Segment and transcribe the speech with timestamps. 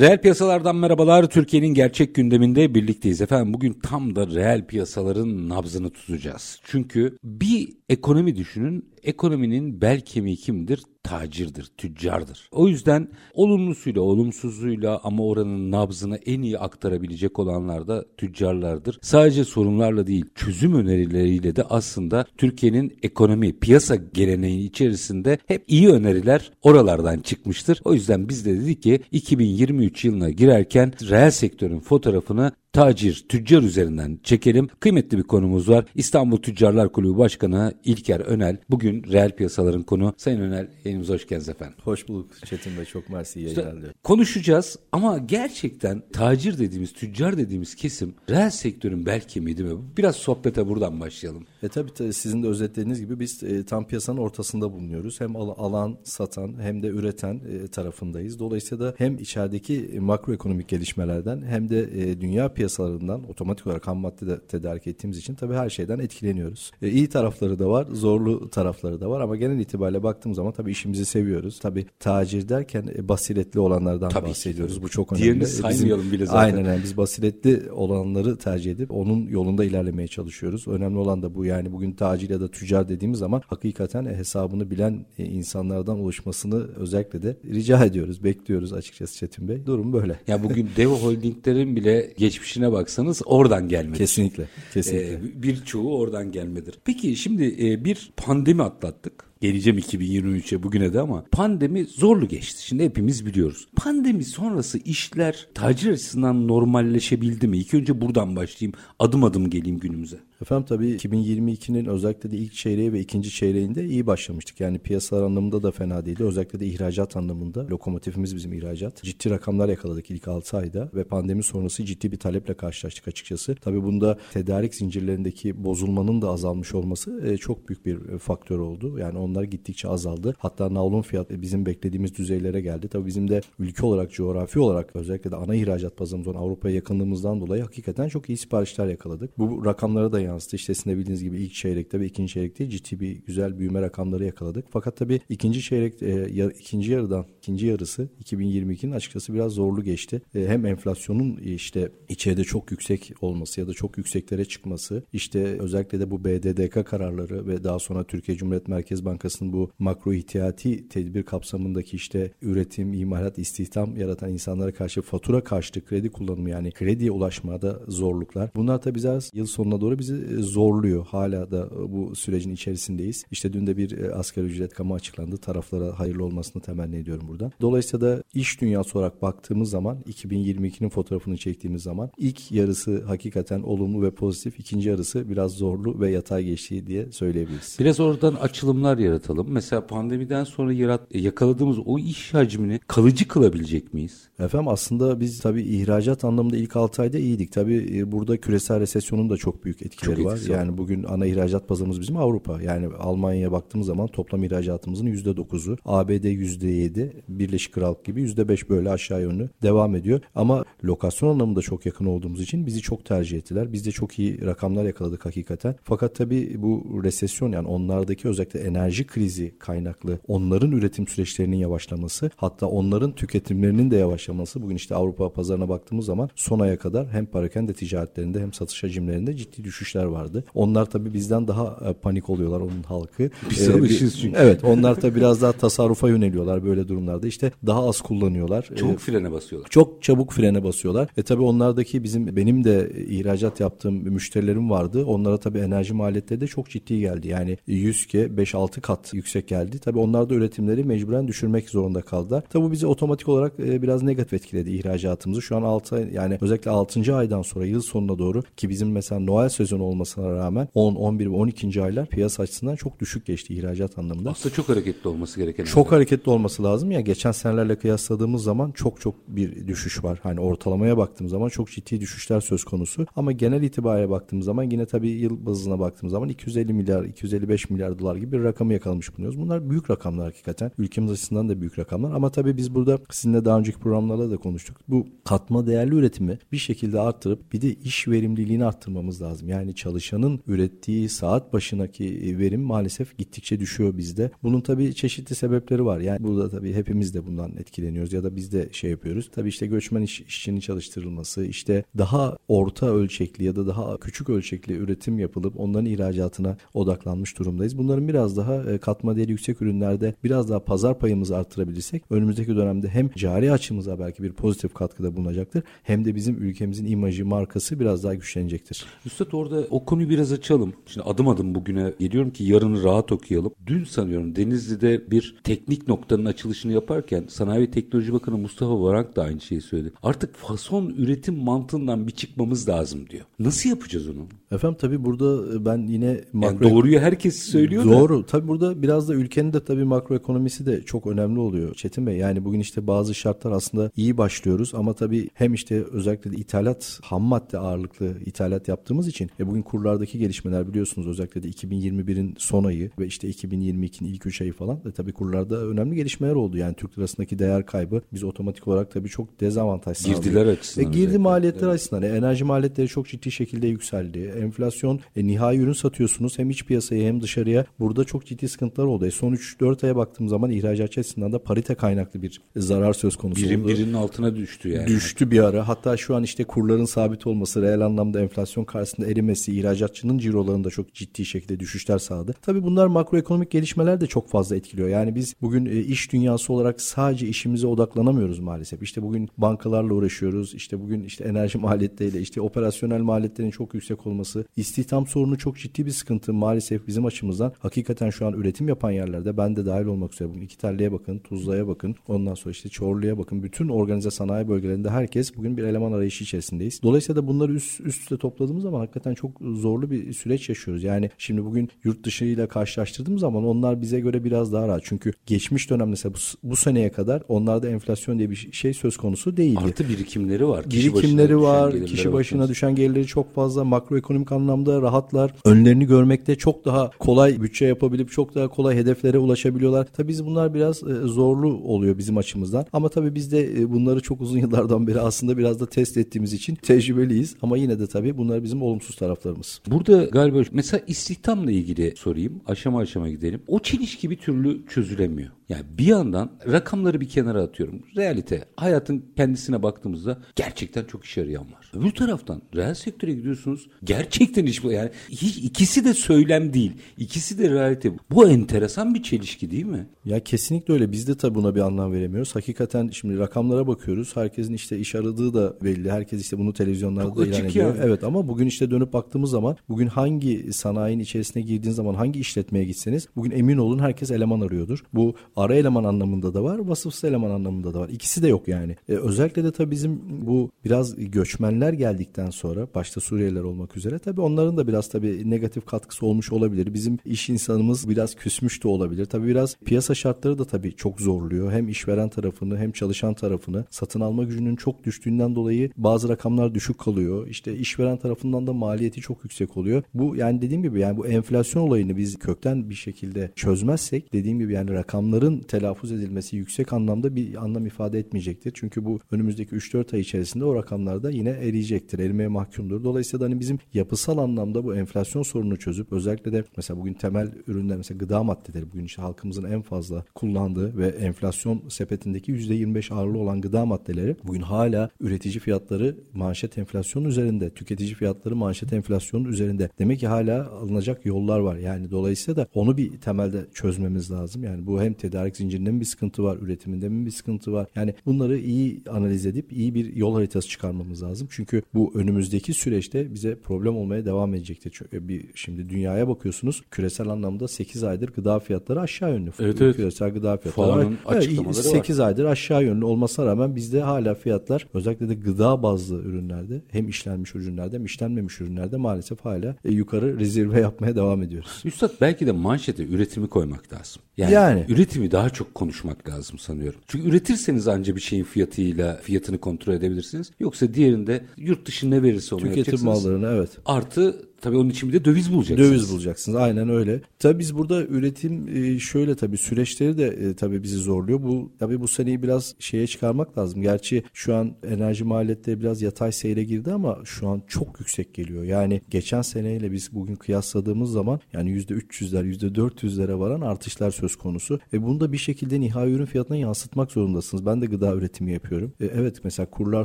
[0.00, 1.26] Reel piyasalardan merhabalar.
[1.26, 3.20] Türkiye'nin gerçek gündeminde birlikteyiz.
[3.20, 6.60] Efendim bugün tam da reel piyasaların nabzını tutacağız.
[6.64, 8.90] Çünkü bir ekonomi düşünün.
[9.06, 10.82] Ekonominin bel kemiği kimdir?
[11.02, 12.48] Tacirdir, tüccardır.
[12.52, 18.98] O yüzden olumlusuyla, olumsuzluğuyla ama oranın nabzını en iyi aktarabilecek olanlar da tüccarlardır.
[19.02, 26.52] Sadece sorunlarla değil, çözüm önerileriyle de aslında Türkiye'nin ekonomi, piyasa geleneği içerisinde hep iyi öneriler
[26.62, 27.80] oralardan çıkmıştır.
[27.84, 34.18] O yüzden biz de dedik ki 2023 yılına girerken reel sektörün fotoğrafını tacir, tüccar üzerinden
[34.22, 34.68] çekelim.
[34.80, 35.84] Kıymetli bir konumuz var.
[35.94, 38.56] İstanbul Tüccarlar Kulübü Başkanı İlker Önel.
[38.70, 40.14] Bugün reel piyasaların konu.
[40.16, 41.76] Sayın Önel yayınımıza hoş geldiniz efendim.
[41.84, 42.84] Hoş bulduk Çetin Bey.
[42.84, 49.56] Çok mersi işte, Konuşacağız ama gerçekten tacir dediğimiz, tüccar dediğimiz kesim reel sektörün belki mi
[49.56, 49.80] değil mi?
[49.96, 51.46] Biraz sohbete buradan başlayalım.
[51.66, 55.20] E tabii sizin de özetlediğiniz gibi biz e, tam piyasanın ortasında bulunuyoruz.
[55.20, 58.38] Hem al- alan, satan hem de üreten e, tarafındayız.
[58.38, 64.26] Dolayısıyla da hem içerideki makroekonomik gelişmelerden hem de e, dünya piyasalarından otomatik olarak ham madde
[64.26, 66.70] de tedarik ettiğimiz için tabii her şeyden etkileniyoruz.
[66.82, 70.70] E, iyi tarafları da var, zorlu tarafları da var ama genel itibariyle baktığım zaman tabii
[70.70, 71.58] işimizi seviyoruz.
[71.58, 74.76] Tabii tacir derken e, basiretli olanlardan tabii bahsediyoruz.
[74.76, 75.24] Ki, Bu çok önemli.
[75.24, 76.38] Diğerini E, saymayalım bizim, bile zaten.
[76.56, 80.68] Aynen yani biz basiretli olanları tercih edip onun yolunda ilerlemeye çalışıyoruz.
[80.68, 85.06] Önemli olan da bu yani bugün tacir ya da tüccar dediğimiz zaman hakikaten hesabını bilen
[85.18, 89.66] e, insanlardan oluşmasını özellikle de rica ediyoruz, bekliyoruz açıkçası Çetin Bey.
[89.66, 90.20] Durum böyle.
[90.26, 93.98] Ya bugün dev holdinglerin bile geçmişine baksanız oradan gelmedi.
[93.98, 95.12] Kesinlikle, kesinlikle.
[95.12, 96.78] Ee, birçoğu oradan gelmedir.
[96.84, 99.26] Peki şimdi e, bir pandemi atlattık.
[99.40, 102.66] Geleceğim 2023'e bugüne de ama pandemi zorlu geçti.
[102.66, 103.68] Şimdi hepimiz biliyoruz.
[103.76, 107.58] Pandemi sonrası işler tacir açısından normalleşebildi mi?
[107.58, 108.78] İlk önce buradan başlayayım.
[108.98, 110.16] Adım adım geleyim günümüze.
[110.42, 114.60] Efendim tabii 2022'nin özellikle de ilk çeyreği ve ikinci çeyreğinde iyi başlamıştık.
[114.60, 116.24] Yani piyasalar anlamında da fena değildi.
[116.24, 117.66] Özellikle de ihracat anlamında.
[117.68, 119.02] Lokomotifimiz bizim ihracat.
[119.02, 123.54] Ciddi rakamlar yakaladık ilk 6 ayda ve pandemi sonrası ciddi bir taleple karşılaştık açıkçası.
[123.54, 128.98] Tabii bunda tedarik zincirlerindeki bozulmanın da azalmış olması e, çok büyük bir e, faktör oldu.
[128.98, 130.34] Yani onlar gittikçe azaldı.
[130.38, 132.88] Hatta navlun fiyat bizim beklediğimiz düzeylere geldi.
[132.88, 137.40] Tabii bizim de ülke olarak, coğrafi olarak özellikle de ana ihracat bazımız olan Avrupa'ya yakınlığımızdan
[137.40, 139.38] dolayı hakikaten çok iyi siparişler yakaladık.
[139.38, 140.56] Bu rakamlara da yansıdı.
[140.56, 144.24] İşte sizin de bildiğiniz gibi ilk çeyrekte ve ikinci çeyrekte ciddi bir güzel büyüme rakamları
[144.24, 144.66] yakaladık.
[144.70, 150.22] Fakat tabii ikinci çeyrek, e, ikinci yarıdan, ikinci yarısı 2022'nin açıkçası biraz zorlu geçti.
[150.34, 156.00] E, hem enflasyonun işte içeride çok yüksek olması ya da çok yükseklere çıkması, işte özellikle
[156.00, 161.22] de bu BDDK kararları ve daha sonra Türkiye Cumhuriyet Merkez Bankası'nın bu makro ihtiyati tedbir
[161.22, 167.80] kapsamındaki işte üretim, imalat, istihdam yaratan insanlara karşı fatura karşıtı kredi kullanımı yani krediye ulaşmada
[167.88, 168.50] zorluklar.
[168.56, 171.06] Bunlar tabii biraz yıl sonuna doğru bizi zorluyor.
[171.06, 173.24] Hala da bu sürecin içerisindeyiz.
[173.30, 175.36] İşte dün de bir asgari ücret kamu açıklandı.
[175.36, 177.52] Taraflara hayırlı olmasını temenni ediyorum buradan.
[177.60, 184.02] Dolayısıyla da iş dünyası olarak baktığımız zaman 2022'nin fotoğrafını çektiğimiz zaman ilk yarısı hakikaten olumlu
[184.02, 184.60] ve pozitif.
[184.60, 187.76] ikinci yarısı biraz zorlu ve yatay geçtiği diye söyleyebiliriz.
[187.80, 189.46] Biraz oradan açılımlar yaratalım.
[189.50, 194.28] Mesela pandemiden sonra yarat yakaladığımız o iş hacmini kalıcı kılabilecek miyiz?
[194.38, 197.52] Efendim aslında biz tabii ihracat anlamında ilk 6 ayda iyiydik.
[197.52, 200.58] Tabii burada küresel resesyonun da çok büyük etkileri çok var.
[200.58, 202.62] Yani bugün ana ihracat bazımız bizim Avrupa.
[202.62, 209.22] Yani Almanya'ya baktığımız zaman toplam ihracatımızın %9'u, ABD %7, Birleşik Krallık gibi %5 böyle aşağı
[209.22, 210.20] yönlü devam ediyor.
[210.34, 213.72] Ama lokasyon anlamında çok yakın olduğumuz için bizi çok tercih ettiler.
[213.72, 215.74] Biz de çok iyi rakamlar yakaladık hakikaten.
[215.84, 222.66] Fakat tabii bu resesyon yani onlardaki özellikle enerji krizi kaynaklı onların üretim süreçlerinin yavaşlaması hatta
[222.66, 227.72] onların tüketimlerinin de yavaşlaması bugün işte Avrupa pazarına baktığımız zaman son aya kadar hem parakende
[227.72, 229.62] ticaretlerinde hem satış hacimlerinde ciddi
[229.96, 230.44] düşüşler vardı.
[230.54, 233.30] Onlar tabii bizden daha panik oluyorlar onun halkı.
[233.50, 234.38] Biz ee, alışız çünkü.
[234.38, 237.26] Evet onlar tabii biraz daha tasarrufa yöneliyorlar böyle durumlarda.
[237.26, 238.68] İşte daha az kullanıyorlar.
[238.76, 239.68] Çabuk ee, frene basıyorlar.
[239.70, 241.08] Çok çabuk frene basıyorlar.
[241.16, 245.04] E tabii onlardaki bizim benim de ihracat yaptığım müşterilerim vardı.
[245.04, 247.28] Onlara tabii enerji maliyetleri de çok ciddi geldi.
[247.28, 249.78] Yani 100 ke 5-6 kat yüksek geldi.
[249.78, 252.44] Tabii onlar da üretimleri mecburen düşürmek zorunda kaldılar.
[252.50, 255.42] Tabii bu bizi otomatik olarak e, biraz negatif etkiledi ihracatımızı.
[255.42, 257.16] Şu an 6 yani özellikle 6.
[257.16, 261.30] aydan sonra yıl sonuna doğru ki bizim mesela Noel sezonu olmasına rağmen 10, 11 ve
[261.30, 261.82] 12.
[261.82, 264.30] aylar piyasa açısından çok düşük geçti ihracat anlamında.
[264.30, 265.64] Aslında çok hareketli olması gereken.
[265.64, 266.90] Çok hareketli olması lazım.
[266.90, 270.20] Ya geçen senelerle kıyasladığımız zaman çok çok bir düşüş var.
[270.22, 273.06] Hani ortalamaya baktığımız zaman çok ciddi düşüşler söz konusu.
[273.16, 277.98] Ama genel itibariyle baktığımız zaman yine tabii yıl bazına baktığımız zaman 250 milyar, 255 milyar
[277.98, 279.40] dolar gibi bir rakamı yakalamış bulunuyoruz.
[279.40, 280.70] Bunlar büyük rakamlar hakikaten.
[280.78, 282.12] Ülkemiz açısından da büyük rakamlar.
[282.12, 284.76] Ama tabii biz burada sizinle daha önceki programlarda da konuştuk.
[284.88, 289.48] Bu katma değerli üretimi bir şekilde arttırıp bir de iş verimliliğini arttırmamız lazım.
[289.48, 294.30] Yani çalışanın ürettiği saat başındaki verim maalesef gittikçe düşüyor bizde.
[294.42, 296.00] Bunun tabii çeşitli sebepleri var.
[296.00, 299.30] Yani burada tabii hepimiz de bundan etkileniyoruz ya da biz de şey yapıyoruz.
[299.34, 304.74] Tabii işte göçmen iş, işçinin çalıştırılması, işte daha orta ölçekli ya da daha küçük ölçekli
[304.74, 307.78] üretim yapılıp onların ihracatına odaklanmış durumdayız.
[307.78, 312.88] Bunların biraz daha e, katma değeri yüksek ürünlerde biraz daha pazar payımızı arttırabilirsek önümüzdeki dönemde
[312.88, 318.04] hem cari açımıza belki bir pozitif katkıda bulunacaktır hem de bizim ülkemizin imajı, markası biraz
[318.04, 318.84] daha güçlenecektir.
[319.06, 320.72] Üstad orada o konuyu biraz açalım.
[320.86, 323.52] Şimdi adım adım bugüne geliyorum ki yarını rahat okuyalım.
[323.66, 329.22] Dün sanıyorum Denizli'de bir teknik noktanın açılışını yaparken Sanayi ve Teknoloji Bakanı Mustafa Varank da
[329.22, 329.92] aynı şeyi söyledi.
[330.02, 333.24] Artık fason üretim mantığından bir çıkmamız lazım diyor.
[333.38, 334.26] Nasıl yapacağız onu?
[334.52, 336.64] Efendim tabii burada e, ben yine makro...
[336.64, 337.92] Yani doğruyu herkes söylüyor Doğru.
[337.92, 337.98] da.
[337.98, 338.26] Doğru.
[338.26, 342.16] Tabii burada biraz da ülkenin de tabii makroekonomisi de çok önemli oluyor Çetin Bey.
[342.16, 347.22] Yani bugün işte bazı şartlar aslında iyi başlıyoruz ama tabii hem işte özellikle ithalat ham
[347.22, 352.90] madde ağırlıklı ithalat yaptığımız için ve bugün kurlardaki gelişmeler biliyorsunuz özellikle de 2021'in son ayı
[352.98, 356.56] ve işte 2022'nin ilk 3 ayı falan ve tabii kurlarda önemli gelişmeler oldu.
[356.56, 360.22] Yani Türk lirasındaki değer kaybı biz otomatik olarak tabii çok dezavantaj sağlıyor.
[360.22, 360.92] Girdiler açısından.
[360.92, 361.74] E, girdi maliyetler evet.
[361.74, 362.02] açısından.
[362.02, 364.18] E, enerji maliyetleri çok ciddi şekilde yükseldi.
[364.18, 367.64] Enflasyon e, nihai ürün satıyorsunuz hem iç piyasaya hem dışarıya.
[367.80, 369.06] Burada çok ciddi sıkıntılar oldu.
[369.06, 373.42] E, son 3-4 aya baktığım zaman ihracatçı açısından da parite kaynaklı bir zarar söz konusu
[373.42, 373.68] Birim oldu.
[373.68, 374.86] birinin altına düştü yani.
[374.86, 375.68] Düştü bir ara.
[375.68, 380.94] Hatta şu an işte kurların sabit olması, reel anlamda enflasyon karşısında erimesi, ihracatçının cirolarında çok
[380.94, 382.34] ciddi şekilde düşüşler sağladı.
[382.42, 384.88] Tabii bunlar makroekonomik gelişmeler de çok fazla etkiliyor.
[384.88, 388.82] Yani biz bugün e, iş dünyası olarak sadece işimize odaklanamıyoruz maalesef.
[388.82, 390.54] İşte bugün bankalarla uğraşıyoruz.
[390.54, 395.86] İşte bugün işte enerji maliyetleriyle, işte operasyonel maliyetlerin çok yüksek olması, istihdam sorunu çok ciddi
[395.86, 397.52] bir sıkıntı maalesef bizim açımızdan.
[397.58, 401.18] Hakikaten şu an üretim yapan yerlerde ben de dahil olmak üzere bugün iki terliğe bakın,
[401.18, 403.42] Tuzla'ya bakın, ondan sonra işte Çorlu'ya bakın.
[403.42, 406.80] Bütün organize sanayi bölgelerinde herkes bugün bir eleman arayışı içerisindeyiz.
[406.82, 410.84] Dolayısıyla da bunları üst üste topladığımız zaman hakikaten çok zorlu bir süreç yaşıyoruz.
[410.84, 414.82] Yani şimdi bugün yurt dışıyla karşılaştırdığımız zaman onlar bize göre biraz daha rahat.
[414.84, 419.36] Çünkü geçmiş dönem mesela bu, bu seneye kadar onlarda enflasyon diye bir şey söz konusu
[419.36, 419.60] değildi.
[419.64, 420.70] Artı birikimleri var.
[420.70, 421.84] Kişi birikimleri var.
[421.86, 422.50] Kişi başına bakınız.
[422.50, 423.64] düşen gelirleri çok fazla.
[423.64, 425.34] Makroekonomik anlamda rahatlar.
[425.44, 429.86] Önlerini görmekte çok daha kolay bütçe yapabilip çok daha kolay hedeflere ulaşabiliyorlar.
[429.96, 432.66] Tabii biz bunlar biraz e, zorlu oluyor bizim açımızdan.
[432.72, 436.32] Ama tabii biz de e, bunları çok uzun yıllardan beri aslında biraz da test ettiğimiz
[436.32, 437.36] için tecrübeliyiz.
[437.42, 439.60] Ama yine de tabii bunlar bizim olumsuz taraflarımız.
[439.66, 442.40] Burada galiba mesela istihdamla ilgili sorayım.
[442.46, 443.42] Aşama aşama gidelim.
[443.46, 445.30] O çelişki bir türlü çözülemiyor.
[445.48, 447.82] Yani bir yandan rakamları bir kenara atıyorum.
[447.96, 451.72] Realite, hayatın kendisine baktığımızda gerçekten çok iş arayan var.
[451.74, 453.68] Öbür taraftan reel sektöre gidiyorsunuz.
[453.84, 454.72] Gerçekten iş bu.
[454.72, 456.72] Yani hiç ikisi de söylem değil.
[456.98, 457.92] İkisi de realite.
[458.10, 459.86] Bu enteresan bir çelişki değil mi?
[460.04, 460.92] Ya kesinlikle öyle.
[460.92, 462.34] Biz de tabii buna bir anlam veremiyoruz.
[462.34, 464.16] Hakikaten şimdi rakamlara bakıyoruz.
[464.16, 465.90] Herkesin işte iş aradığı da belli.
[465.90, 467.74] Herkes işte bunu televizyonlarda çok da ilan ediyor.
[467.74, 467.78] Yani.
[467.82, 472.64] Evet ama bugün işte dönüp baktığımız zaman bugün hangi sanayinin içerisine girdiğiniz zaman hangi işletmeye
[472.64, 474.84] gitseniz bugün emin olun herkes eleman arıyordur.
[474.94, 477.88] Bu ara eleman anlamında da var, vasıfsız eleman anlamında da var.
[477.88, 478.76] İkisi de yok yani.
[478.88, 484.20] E, özellikle de tabii bizim bu biraz göçmenler geldikten sonra başta Suriyeliler olmak üzere tabii
[484.20, 486.74] onların da biraz tabii negatif katkısı olmuş olabilir.
[486.74, 489.04] Bizim iş insanımız biraz küsmüş de olabilir.
[489.04, 491.52] Tabii biraz piyasa şartları da tabii çok zorluyor.
[491.52, 496.78] Hem işveren tarafını hem çalışan tarafını satın alma gücünün çok düştüğünden dolayı bazı rakamlar düşük
[496.78, 497.26] kalıyor.
[497.26, 499.82] İşte işveren tarafından da maliyeti çok yüksek oluyor.
[499.94, 504.52] Bu yani dediğim gibi yani bu enflasyon olayını biz kökten bir şekilde çözmezsek dediğim gibi
[504.52, 508.52] yani rakamların rakamların telaffuz edilmesi yüksek anlamda bir anlam ifade etmeyecektir.
[508.54, 511.98] Çünkü bu önümüzdeki 3-4 ay içerisinde o rakamlar da yine eriyecektir.
[511.98, 512.84] Erimeye mahkumdur.
[512.84, 517.76] Dolayısıyla hani bizim yapısal anlamda bu enflasyon sorununu çözüp özellikle de mesela bugün temel ürünler
[517.76, 523.40] mesela gıda maddeleri bugün işte halkımızın en fazla kullandığı ve enflasyon sepetindeki %25 ağırlığı olan
[523.40, 529.70] gıda maddeleri bugün hala üretici fiyatları manşet enflasyonun üzerinde, tüketici fiyatları manşet enflasyonun üzerinde.
[529.78, 531.56] Demek ki hala alınacak yollar var.
[531.56, 534.44] Yani dolayısıyla da onu bir temelde çözmemiz lazım.
[534.44, 537.66] Yani bu hem tedarik tedarik zincirinde mi bir sıkıntı var, üretiminde mi bir sıkıntı var?
[537.76, 541.28] Yani bunları iyi analiz edip iyi bir yol haritası çıkarmamız lazım.
[541.30, 544.72] Çünkü bu önümüzdeki süreçte bize problem olmaya devam edecektir.
[544.74, 549.30] Çünkü bir şimdi dünyaya bakıyorsunuz küresel anlamda 8 aydır gıda fiyatları aşağı yönlü.
[549.40, 549.76] Evet, evet.
[549.76, 550.86] Küresel gıda fiyatları var.
[551.06, 556.02] açıklamaları Evet, 8 aydır aşağı yönlü olmasına rağmen bizde hala fiyatlar özellikle de gıda bazlı
[556.02, 561.62] ürünlerde hem işlenmiş ürünlerde hem işlenmemiş ürünlerde maalesef hala e, yukarı rezerve yapmaya devam ediyoruz.
[561.64, 564.02] Üstad belki de manşete üretimi koymak lazım.
[564.16, 564.64] Yani, Yani.
[564.68, 566.80] üretimi daha çok konuşmak lazım sanıyorum.
[566.86, 570.30] Çünkü üretirseniz anca bir şeyin fiyatıyla fiyatını kontrol edebilirsiniz.
[570.40, 573.04] Yoksa diğerinde yurt dışı ne verirse onu Tüketim yapacaksınız.
[573.04, 573.50] mallarını evet.
[573.66, 575.70] Artı tabii onun için bir de döviz bulacaksınız.
[575.70, 576.36] Döviz bulacaksınız.
[576.36, 577.00] Aynen öyle.
[577.18, 581.22] Tabii biz burada üretim e, şöyle tabii süreçleri de e, tabii bizi zorluyor.
[581.22, 583.62] Bu tabii bu seneyi biraz şeye çıkarmak lazım.
[583.62, 588.44] Gerçi şu an enerji maliyetleri biraz yatay seyre girdi ama şu an çok yüksek geliyor.
[588.44, 594.60] Yani geçen seneyle biz bugün kıyasladığımız zaman yani %300'ler %400'lere varan artışlar söz konusu.
[594.72, 597.46] E bunu da bir şekilde nihai ürün fiyatına yansıtmak zorundasınız.
[597.46, 598.72] Ben de gıda üretimi yapıyorum.
[598.80, 599.84] E, evet mesela kurlar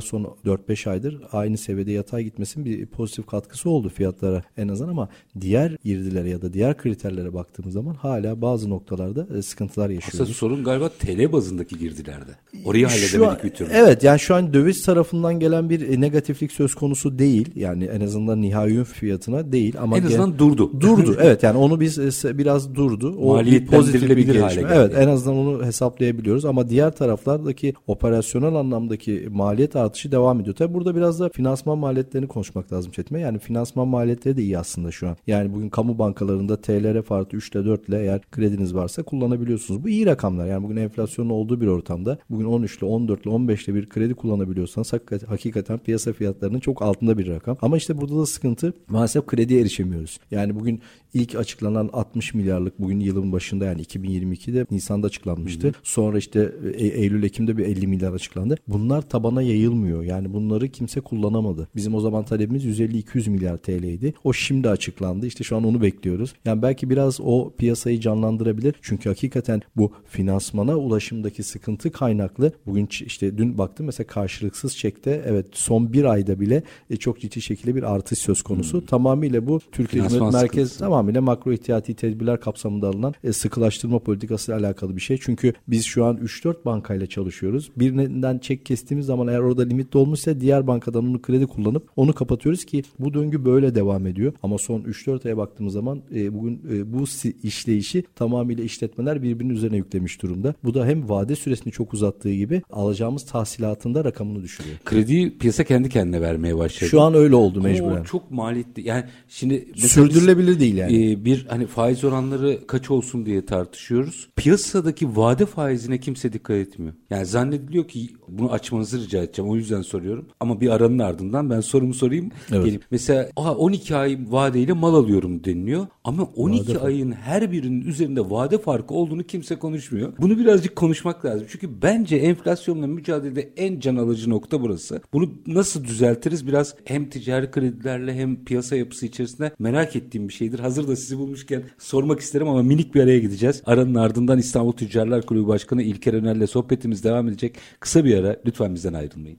[0.00, 5.08] son 4-5 aydır aynı seviyede yatay gitmesinin bir pozitif katkısı oldu fiyatlara en azından ama
[5.40, 10.20] diğer girdilere ya da diğer kriterlere baktığımız zaman hala bazı noktalarda e, sıkıntılar yaşıyoruz.
[10.20, 12.30] Aslında sorun galiba TL bazındaki girdilerde.
[12.64, 13.70] Orayı Şu an- halledemedik bir türlü.
[13.72, 17.48] Evet yani şu an döviz tarafından gelen bir e, negatiflik söz konusu değil.
[17.54, 20.80] Yani en azından nihai fiyatına değil ama En azından durdu.
[20.80, 21.16] Durdu.
[21.20, 23.16] evet yani onu biz e, biraz durdu.
[23.18, 24.62] O bir pozitif bir Maliyetlendirilebilir hale gelişme.
[24.62, 24.74] geldi.
[24.76, 30.56] Evet en azından onu hesaplayabiliyoruz ama diğer taraflardaki operasyonel anlamdaki maliyet artışı devam ediyor.
[30.56, 33.18] Tabi burada biraz da finansman maliyetlerini konuşmak lazım Çetin.
[33.18, 35.16] Yani finansman maliyetleri de iyi aslında şu an.
[35.26, 39.84] Yani bugün kamu bankalarında TLR artı 3 ile 4 ile eğer krediniz varsa kullanabiliyorsunuz.
[39.84, 40.46] Bu iyi rakamlar.
[40.46, 44.14] Yani bugün enflasyonun olduğu bir ortamda bugün 13 ile 14 ile 15 ile bir kredi
[44.14, 44.92] kullanabiliyorsanız
[45.26, 47.56] hakikaten, piyasa fiyatlarının çok altında bir rakam.
[47.62, 50.18] Ama işte burada da sıkıntı maalesef krediye erişemiyoruz.
[50.30, 50.80] Yani bugün
[51.14, 55.72] ilk açıklanan 60 milyarlık bugün yılın başında yani 2022'de Nisan'da açıklanmıştı.
[55.82, 58.56] Sonra işte e- Eylül Ekim'de bir 50 milyar açıklandı.
[58.68, 60.02] Bunlar tabana yayılmıyor.
[60.02, 61.68] Yani bunları kimse kullanamadı.
[61.76, 64.14] Bizim o zaman talebimiz 150-200 milyar TL'ydi.
[64.24, 65.26] O şimdi açıklandı.
[65.26, 66.34] İşte şu an onu bekliyoruz.
[66.44, 68.74] Yani belki biraz o piyasayı canlandırabilir.
[68.82, 72.52] Çünkü hakikaten bu finansmana ulaşımdaki sıkıntı kaynaklı.
[72.66, 77.40] Bugün işte dün baktım mesela karşılıksız çekte evet son bir ayda bile e, çok ciddi
[77.42, 78.86] şekilde bir artış söz konusu.
[78.86, 80.78] Tamamıyla bu Türkiye Finansman Cumhuriyet Merkez sıkıntısı.
[80.78, 85.18] tamamıyla makro ihtiyati tedbirler kapsamında alınan e, sıkılaştırma politikası ile alakalı bir şey.
[85.22, 87.70] Çünkü biz şu an 3-4 bankayla çalışıyoruz.
[87.76, 92.64] Birinden çek kestiğimiz zaman eğer orada limit dolmuşsa diğer bankadan onu kredi kullanıp onu kapatıyoruz
[92.64, 94.11] ki bu döngü böyle devam ediyor.
[94.42, 97.04] Ama son 3-4 aya baktığımız zaman e, bugün e, bu
[97.42, 100.54] işleyişi tamamıyla işletmeler birbirinin üzerine yüklemiş durumda.
[100.64, 104.76] Bu da hem vade süresini çok uzattığı gibi alacağımız tahsilatında rakamını düşürüyor.
[104.84, 106.90] Krediyi piyasa kendi kendine vermeye başladı.
[106.90, 108.00] Şu an öyle oldu Ama mecburen.
[108.00, 108.88] o çok maliyetli.
[108.88, 111.10] Yani şimdi Sürdürülebilir değil yani.
[111.12, 114.28] Ee, bir hani faiz oranları kaç olsun diye tartışıyoruz.
[114.36, 116.94] Piyasadaki vade faizine kimse dikkat etmiyor.
[117.10, 119.50] Yani zannediliyor ki bunu açmanızı rica edeceğim.
[119.50, 120.26] O yüzden soruyorum.
[120.40, 122.30] Ama bir aranın ardından ben sorumu sorayım.
[122.50, 122.64] Evet.
[122.64, 122.80] Geleyim.
[122.90, 125.86] Mesela "Aa, 12 ay vadeyle mal alıyorum deniliyor.
[126.04, 130.12] Ama 12 ayın her birinin üzerinde vade farkı olduğunu kimse konuşmuyor.
[130.18, 131.46] Bunu birazcık konuşmak lazım.
[131.50, 135.02] Çünkü bence enflasyonla mücadelede en can alıcı nokta burası.
[135.12, 136.46] Bunu nasıl düzeltiriz?
[136.46, 140.58] Biraz hem ticari kredilerle hem piyasa yapısı içerisinde merak ettiğim bir şeydir.
[140.58, 143.62] Hazır da sizi bulmuşken sormak isterim ama minik bir araya gideceğiz.
[143.66, 147.56] Aranın ardından İstanbul Tüccarlar Kulübü Başkanı İlker Öner'le sohbetimiz devam edecek.
[147.80, 149.38] Kısa bir ara lütfen bizden ayrılmayın.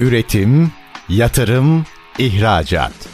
[0.00, 0.70] Üretim,
[1.08, 1.84] yatırım,
[2.18, 3.13] ihracat.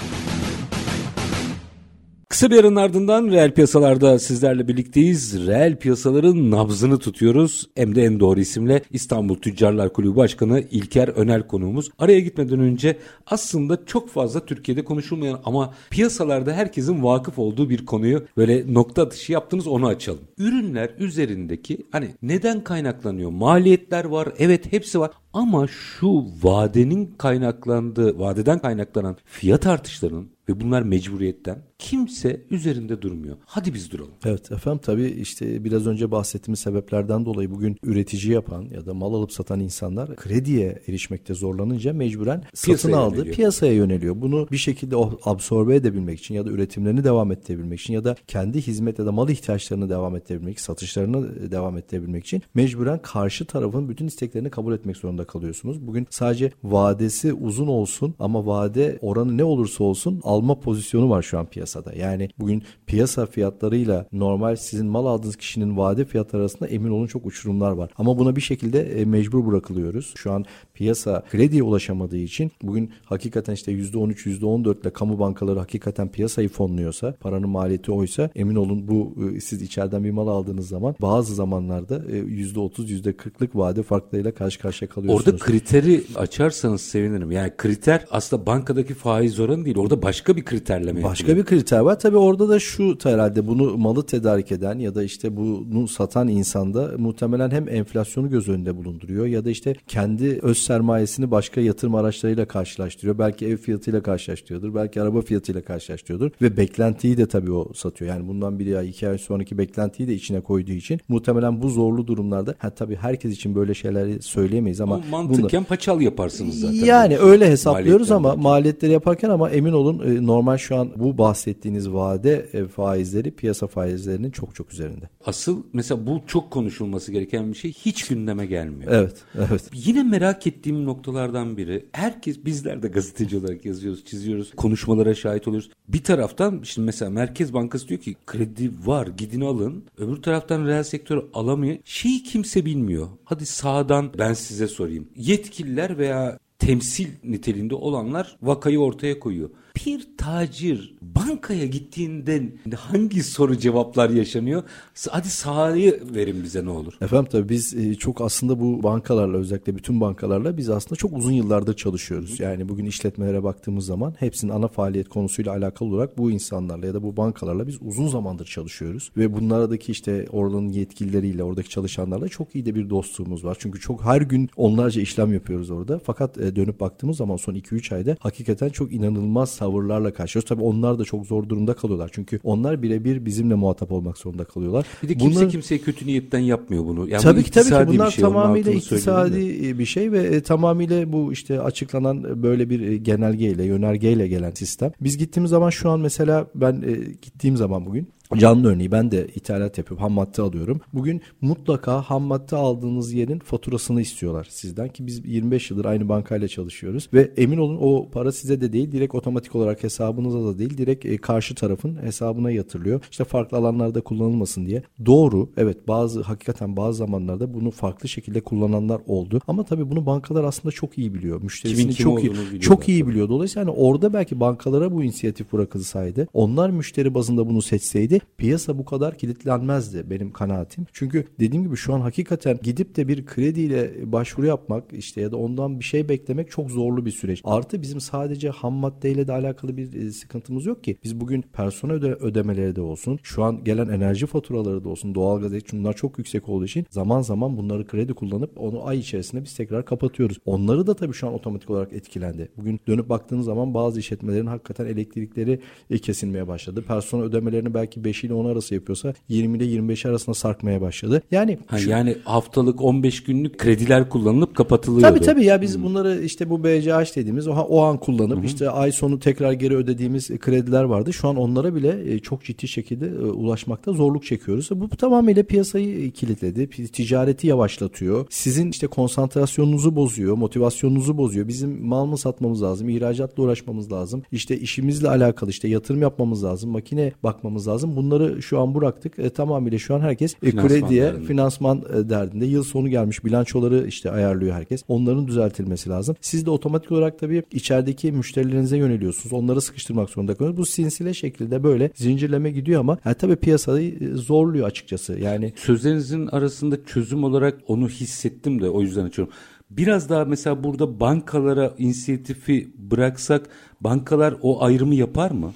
[2.31, 5.47] Kısa bir aranın ardından reel piyasalarda sizlerle birlikteyiz.
[5.47, 7.69] Reel piyasaların nabzını tutuyoruz.
[7.75, 11.89] Hem de en doğru isimle İstanbul Tüccarlar Kulübü Başkanı İlker Önel konuğumuz.
[11.99, 18.25] Araya gitmeden önce aslında çok fazla Türkiye'de konuşulmayan ama piyasalarda herkesin vakıf olduğu bir konuyu
[18.37, 20.21] böyle nokta atışı yaptınız onu açalım.
[20.37, 23.29] Ürünler üzerindeki hani neden kaynaklanıyor?
[23.31, 24.29] Maliyetler var.
[24.37, 25.11] Evet hepsi var.
[25.33, 33.37] Ama şu vadenin kaynaklandığı, vadeden kaynaklanan fiyat artışlarının ve bunlar mecburiyetten kimse üzerinde durmuyor.
[33.45, 34.11] Hadi biz duralım.
[34.25, 39.13] Evet efendim tabii işte biraz önce bahsettiğimiz sebeplerden dolayı bugün üretici yapan ya da mal
[39.13, 43.35] alıp satan insanlar krediye erişmekte zorlanınca mecburen satın Piyasaya aldığı yöneliyor.
[43.35, 44.21] piyasaya yöneliyor.
[44.21, 44.95] Bunu bir şekilde
[45.25, 49.11] absorbe edebilmek için ya da üretimlerini devam ettirebilmek için ya da kendi hizmet ya da
[49.11, 54.97] mal ihtiyaçlarını devam ettirebilmek, satışlarını devam ettirebilmek için mecburen karşı tarafın bütün isteklerini kabul etmek
[54.97, 55.87] zorunda zorunda kalıyorsunuz.
[55.87, 61.39] Bugün sadece vadesi uzun olsun ama vade oranı ne olursa olsun alma pozisyonu var şu
[61.39, 61.93] an piyasada.
[61.93, 67.25] Yani bugün piyasa fiyatlarıyla normal sizin mal aldığınız kişinin vade fiyatları arasında emin olun çok
[67.25, 67.91] uçurumlar var.
[67.97, 70.13] Ama buna bir şekilde e, mecbur bırakılıyoruz.
[70.15, 76.07] Şu an piyasa krediye ulaşamadığı için bugün hakikaten işte %13 %14 ile kamu bankaları hakikaten
[76.07, 80.95] piyasayı fonluyorsa paranın maliyeti oysa emin olun bu e, siz içeriden bir mal aldığınız zaman
[81.01, 85.10] bazı zamanlarda %30 e, %40'lık vade farklarıyla karşı karşıya kalıyorsunuz.
[85.11, 87.31] Orada kriteri açarsanız sevinirim.
[87.31, 89.77] Yani kriter aslında bankadaki faiz oranı değil.
[89.77, 91.45] Orada başka bir kriterleme Başka yapılıyor.
[91.45, 91.99] bir kriter var.
[91.99, 96.91] Tabii orada da şu herhalde bunu malı tedarik eden ya da işte bunu satan insanda
[96.97, 102.45] muhtemelen hem enflasyonu göz önünde bulunduruyor ya da işte kendi öz sermayesini başka yatırım araçlarıyla
[102.45, 103.17] karşılaştırıyor.
[103.19, 104.75] Belki ev fiyatıyla karşılaştırıyordur.
[104.75, 106.31] Belki araba fiyatıyla karşılaştırıyordur.
[106.41, 108.11] Ve beklentiyi de tabii o satıyor.
[108.11, 112.07] Yani bundan bir ay iki ay sonraki beklentiyi de içine koyduğu için muhtemelen bu zorlu
[112.07, 116.75] durumlarda ha tabii herkes için böyle şeyleri söyleyemeyiz ama, ama mantıken paçal yaparsınız zaten.
[116.75, 121.93] Yani öyle hesaplıyoruz ama maliyetleri yaparken ama emin olun e, normal şu an bu bahsettiğiniz
[121.93, 125.09] vade e, faizleri piyasa faizlerinin çok çok üzerinde.
[125.25, 128.91] Asıl mesela bu çok konuşulması gereken bir şey hiç gündeme gelmiyor.
[128.91, 129.15] Evet,
[129.49, 129.61] evet.
[129.73, 135.69] Yine merak ettiğim noktalardan biri herkes bizler de gazeteci olarak yazıyoruz, çiziyoruz, konuşmalara şahit oluyoruz.
[135.87, 139.83] Bir taraftan şimdi mesela Merkez Bankası diyor ki kredi var gidin alın.
[139.97, 141.77] Öbür taraftan reel sektör alamıyor.
[141.83, 143.07] Şeyi kimse bilmiyor.
[143.25, 144.90] Hadi sağdan ben size sorayım.
[145.15, 149.49] Yetkililer veya temsil niteliğinde olanlar vakayı ortaya koyuyor.
[149.75, 154.63] Bir tacir bankaya gittiğinde hangi soru cevaplar yaşanıyor?
[155.09, 156.93] Hadi sahayı verin bize ne olur.
[157.01, 161.31] Efendim tabii biz e, çok aslında bu bankalarla özellikle bütün bankalarla biz aslında çok uzun
[161.31, 162.39] yıllardır çalışıyoruz.
[162.39, 167.03] Yani bugün işletmelere baktığımız zaman hepsinin ana faaliyet konusuyla alakalı olarak bu insanlarla ya da
[167.03, 169.11] bu bankalarla biz uzun zamandır çalışıyoruz.
[169.17, 173.57] Ve bunlardaki işte oranın yetkilileriyle oradaki çalışanlarla çok iyi de bir dostluğumuz var.
[173.59, 176.01] Çünkü çok her gün onlarca işlem yapıyoruz orada.
[176.03, 180.49] Fakat e, dönüp baktığımız zaman son 2-3 ayda hakikaten çok inanılmaz tavırlarla karşılıyoruz.
[180.49, 182.09] Tabii onlar da çok zor durumda kalıyorlar.
[182.13, 184.85] Çünkü onlar birebir bizimle muhatap olmak zorunda kalıyorlar.
[185.03, 185.49] Bir de kimse Bunlar...
[185.49, 187.09] kimseye kötü niyetten yapmıyor bunu.
[187.09, 191.13] Yani tabii ki tabii ki bunlar bir şey, tamamıyla iktisadi bir şey ve e, tamamıyla
[191.13, 194.91] bu işte açıklanan böyle bir e, genelgeyle, yönergeyle gelen sistem.
[195.01, 196.91] Biz gittiğimiz zaman şu an mesela ben e,
[197.21, 198.07] gittiğim zaman bugün
[198.37, 200.03] Canlı örneği ben de ithalat yapıyorum.
[200.03, 200.81] Ham madde alıyorum.
[200.93, 206.47] Bugün mutlaka ham madde aldığınız yerin faturasını istiyorlar sizden ki biz 25 yıldır aynı bankayla
[206.47, 210.77] çalışıyoruz ve emin olun o para size de değil direkt otomatik olarak hesabınıza da değil
[210.77, 213.01] direkt e, karşı tarafın hesabına yatırılıyor.
[213.11, 214.83] İşte farklı alanlarda kullanılmasın diye.
[215.05, 219.41] Doğru evet bazı hakikaten bazı zamanlarda bunu farklı şekilde kullananlar oldu.
[219.47, 221.41] Ama tabii bunu bankalar aslında çok iyi biliyor.
[221.41, 223.29] Müşterisini kim çok iyi çok iyi biliyor.
[223.29, 228.85] Dolayısıyla hani orada belki bankalara bu inisiyatif bırakılsaydı onlar müşteri bazında bunu seçseydi piyasa bu
[228.85, 230.85] kadar kilitlenmezdi benim kanaatim.
[230.93, 235.37] Çünkü dediğim gibi şu an hakikaten gidip de bir krediyle başvuru yapmak işte ya da
[235.37, 237.41] ondan bir şey beklemek çok zorlu bir süreç.
[237.43, 240.97] Artı bizim sadece ham maddeyle de alakalı bir e, sıkıntımız yok ki.
[241.03, 245.51] Biz bugün personel öde ödemeleri de olsun, şu an gelen enerji faturaları da olsun, doğalgaz
[245.73, 249.85] bunlar çok yüksek olduğu için zaman zaman bunları kredi kullanıp onu ay içerisinde biz tekrar
[249.85, 250.37] kapatıyoruz.
[250.45, 252.51] Onları da tabii şu an otomatik olarak etkilendi.
[252.57, 256.83] Bugün dönüp baktığınız zaman bazı işletmelerin hakikaten elektrikleri e, kesilmeye başladı.
[256.87, 261.21] Personel ödemelerini belki 5 ile 10 arası yapıyorsa 20 ile 25 arasında sarkmaya başladı.
[261.31, 261.89] Yani ha, şu...
[261.89, 265.09] yani haftalık 15 günlük krediler kullanılıp kapatılıyor.
[265.09, 265.83] Tabii tabii ya biz hmm.
[265.83, 268.45] bunları işte bu BCH dediğimiz o, o an kullanıp hmm.
[268.45, 271.13] işte ay sonu tekrar geri ödediğimiz krediler vardı.
[271.13, 274.69] Şu an onlara bile e, çok ciddi şekilde e, ulaşmakta zorluk çekiyoruz.
[274.75, 276.69] Bu tamamıyla piyasayı e, kilitledi.
[276.87, 278.25] Ticareti yavaşlatıyor.
[278.29, 281.47] Sizin işte konsantrasyonunuzu bozuyor, motivasyonunuzu bozuyor.
[281.47, 284.23] Bizim mal mı satmamız lazım, ihracatla uğraşmamız lazım.
[284.31, 287.95] İşte işimizle alakalı işte yatırım yapmamız lazım, makine bakmamız lazım.
[288.01, 289.19] Bunları şu an bıraktık.
[289.19, 291.25] E, tamamıyla şu an herkes e, krediye, derdinde.
[291.25, 292.45] finansman e, derdinde.
[292.45, 294.83] Yıl sonu gelmiş bilançoları işte ayarlıyor herkes.
[294.87, 296.15] Onların düzeltilmesi lazım.
[296.21, 299.33] Siz de otomatik olarak tabii içerideki müşterilerinize yöneliyorsunuz.
[299.33, 300.67] Onları sıkıştırmak zorunda kalıyorsunuz.
[300.67, 305.19] Bu sinsile şekilde böyle zincirleme gidiyor ama yani tabii piyasayı e, zorluyor açıkçası.
[305.19, 309.33] Yani sözlerinizin arasında çözüm olarak onu hissettim de o yüzden açıyorum.
[309.69, 313.49] Biraz daha mesela burada bankalara inisiyatifi bıraksak
[313.81, 315.53] bankalar o ayrımı yapar mı?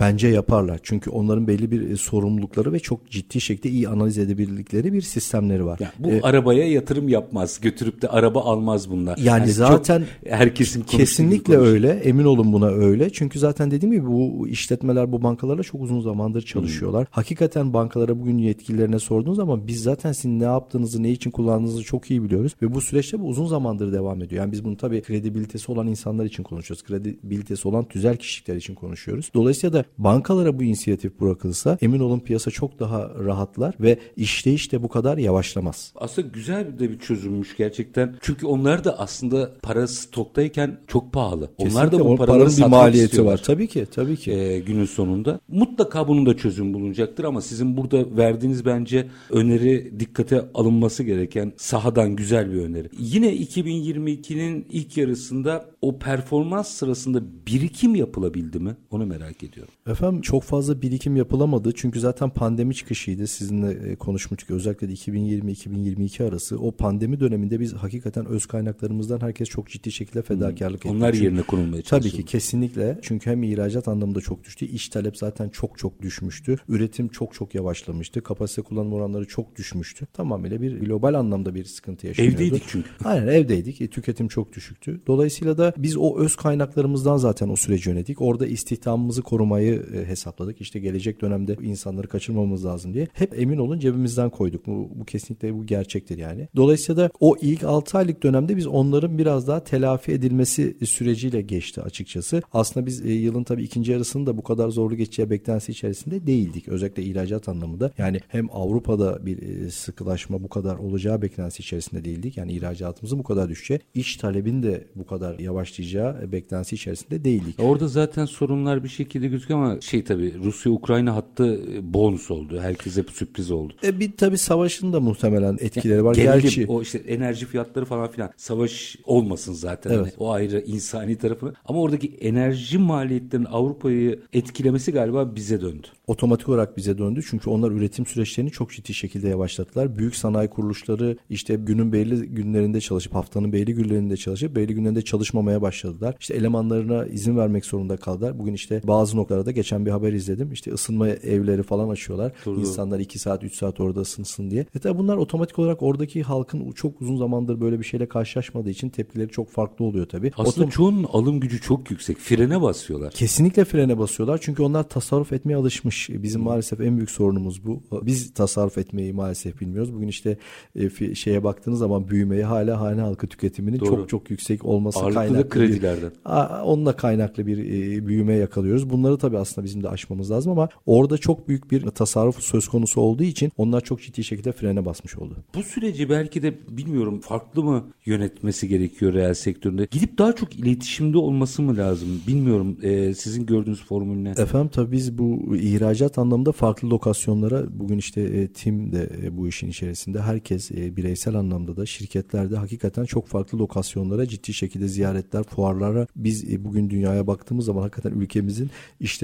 [0.00, 0.80] Bence yaparlar.
[0.82, 5.64] Çünkü onların belli bir e, sorumlulukları ve çok ciddi şekilde iyi analiz edebildikleri bir sistemleri
[5.66, 5.78] var.
[5.80, 7.60] Ya bu ee, arabaya yatırım yapmaz.
[7.60, 9.18] Götürüp de araba almaz bunlar.
[9.18, 11.90] Yani, yani zaten herkesin kesinlikle öyle.
[11.90, 13.10] Emin olun buna öyle.
[13.10, 17.00] Çünkü zaten dediğim gibi bu işletmeler bu bankalarla çok uzun zamandır çalışıyorlar.
[17.00, 17.10] Hmm.
[17.10, 22.10] Hakikaten bankalara bugün yetkililerine sorduğunuz zaman biz zaten sizin ne yaptığınızı, ne için kullandığınızı çok
[22.10, 24.42] iyi biliyoruz ve bu süreçte bu uzun zamandır devam ediyor.
[24.42, 26.84] Yani biz bunu tabii kredibilitesi olan insanlar için konuşuyoruz.
[26.84, 29.30] Kredibilitesi olan tüzel kişilikler için konuşuyoruz.
[29.34, 34.82] Dolayısıyla da bankalara bu inisiyatif bırakılsa emin olun piyasa çok daha rahatlar ve işleyiş de
[34.82, 35.92] bu kadar yavaşlamaz.
[35.96, 38.14] Aslında güzel de bir çözümmüş gerçekten.
[38.20, 41.50] Çünkü onlar da aslında para stoktayken çok pahalı.
[41.58, 43.32] Kesinlikle onlar da bu o paraları paranın bir maliyeti istiyorlar.
[43.32, 43.42] var.
[43.42, 44.32] Tabii ki, tabii ki.
[44.32, 45.40] Ee, günün sonunda.
[45.48, 52.16] Mutlaka bunun da çözüm bulunacaktır ama sizin burada verdiğiniz bence öneri dikkate alınması gereken sahadan
[52.16, 52.88] güzel bir öneri.
[52.98, 58.76] Yine 2022'nin ilk yarısında o performans sırasında birikim yapılabildi mi?
[58.90, 59.72] Onu merak ediyorum.
[59.86, 66.28] Efendim çok fazla birikim yapılamadı çünkü zaten pandemi çıkışıydı sizinle e, konuşmuştuk özellikle de 2020-2022
[66.28, 70.88] arası o pandemi döneminde biz hakikaten öz kaynaklarımızdan herkes çok ciddi şekilde fedakarlık etti.
[70.88, 72.16] Onlar Çünkü- yerine konulmaya Tabii çalışıldı.
[72.16, 77.08] ki kesinlikle çünkü hem ihracat anlamında çok düştü iş talep zaten çok çok düşmüştü üretim
[77.08, 82.36] çok çok yavaşlamıştı kapasite kullanım oranları çok düşmüştü tamamıyla bir global anlamda bir sıkıntı yaşanıyordu.
[82.36, 82.88] Evdeydik çünkü.
[83.04, 83.80] Aynen evdeydik.
[83.80, 85.00] E, tüketim çok düşüktü.
[85.06, 88.20] Dolayısıyla da biz o öz kaynaklarımızdan zaten o süreci yönettik.
[88.22, 89.75] Orada istihdamımızı korumayı
[90.06, 90.60] hesapladık.
[90.60, 93.08] İşte gelecek dönemde insanları kaçırmamamız lazım diye.
[93.12, 94.66] Hep emin olun cebimizden koyduk.
[94.66, 96.48] Bu, bu kesinlikle bu gerçektir yani.
[96.56, 101.82] Dolayısıyla da o ilk 6 aylık dönemde biz onların biraz daha telafi edilmesi süreciyle geçti
[101.82, 102.42] açıkçası.
[102.52, 106.68] Aslında biz e, yılın tabii ikinci yarısını bu kadar zorlu geçeceği beklentisi içerisinde değildik.
[106.68, 107.92] Özellikle ihracat anlamında.
[107.98, 112.36] Yani hem Avrupa'da bir e, sıkılaşma bu kadar olacağı beklentisi içerisinde değildik.
[112.36, 117.54] Yani ihracatımızın bu kadar düşeceği, iş talebin de bu kadar yavaşlayacağı e, beklentisi içerisinde değildik.
[117.58, 122.60] Orada zaten sorunlar bir şekilde gözüküyor ama şey tabii Rusya-Ukrayna hattı e, bonus oldu.
[122.60, 123.74] Herkese sürpriz oldu.
[123.84, 126.14] E bir tabii savaşın da muhtemelen etkileri var.
[126.14, 128.30] Gerilim, Gerçi o işte enerji fiyatları falan filan.
[128.36, 129.90] Savaş olmasın zaten.
[129.90, 130.00] Evet.
[130.00, 131.54] Hani o ayrı insani tarafı.
[131.64, 135.86] Ama oradaki enerji maliyetlerinin Avrupa'yı etkilemesi galiba bize döndü.
[136.06, 137.20] otomatik olarak bize döndü.
[137.30, 139.98] Çünkü onlar üretim süreçlerini çok ciddi şekilde yavaşlattılar.
[139.98, 145.62] Büyük sanayi kuruluşları işte günün belli günlerinde çalışıp haftanın belli günlerinde çalışıp belli günlerinde çalışmamaya
[145.62, 146.16] başladılar.
[146.20, 148.38] İşte elemanlarına izin vermek zorunda kaldılar.
[148.38, 150.52] Bugün işte bazı noktalarda geçen bir haber izledim.
[150.52, 152.32] İşte ısınma evleri falan açıyorlar.
[152.46, 152.60] Doğru.
[152.60, 154.66] İnsanlar 2 saat 3 saat orada ısınsın diye.
[154.74, 158.88] E tabi bunlar otomatik olarak oradaki halkın çok uzun zamandır böyle bir şeyle karşılaşmadığı için
[158.88, 160.32] tepkileri çok farklı oluyor tabii.
[160.36, 162.18] Aslında Otom- çoğunun alım gücü çok yüksek.
[162.18, 163.10] Frene basıyorlar.
[163.12, 166.10] Kesinlikle frene basıyorlar çünkü onlar tasarruf etmeye alışmış.
[166.12, 167.82] Bizim maalesef en büyük sorunumuz bu.
[168.02, 169.94] Biz tasarruf etmeyi maalesef bilmiyoruz.
[169.94, 170.36] Bugün işte
[170.76, 173.88] e, şeye baktığınız zaman büyümeyi hala hane halkı tüketiminin Doğru.
[173.88, 176.10] çok çok yüksek olması Ağırlıklı kaynaklı bir- kredilerden.
[176.24, 178.90] Aa, onunla kaynaklı bir e, büyüme yakalıyoruz.
[178.90, 183.00] Bunları tabii aslında bizim de aşmamız lazım ama orada çok büyük bir tasarruf söz konusu
[183.00, 185.36] olduğu için onlar çok ciddi şekilde frene basmış oldu.
[185.54, 189.88] Bu süreci belki de bilmiyorum farklı mı yönetmesi gerekiyor reel sektöründe?
[189.90, 192.08] Gidip daha çok iletişimde olması mı lazım?
[192.28, 192.76] Bilmiyorum.
[192.82, 194.30] Ee, sizin gördüğünüz formül ne?
[194.30, 199.48] Efendim tabii biz bu ihracat anlamında farklı lokasyonlara bugün işte e, tim de e, bu
[199.48, 205.42] işin içerisinde herkes e, bireysel anlamda da şirketlerde hakikaten çok farklı lokasyonlara ciddi şekilde ziyaretler,
[205.42, 208.70] fuarlara biz e, bugün dünyaya baktığımız zaman hakikaten ülkemizin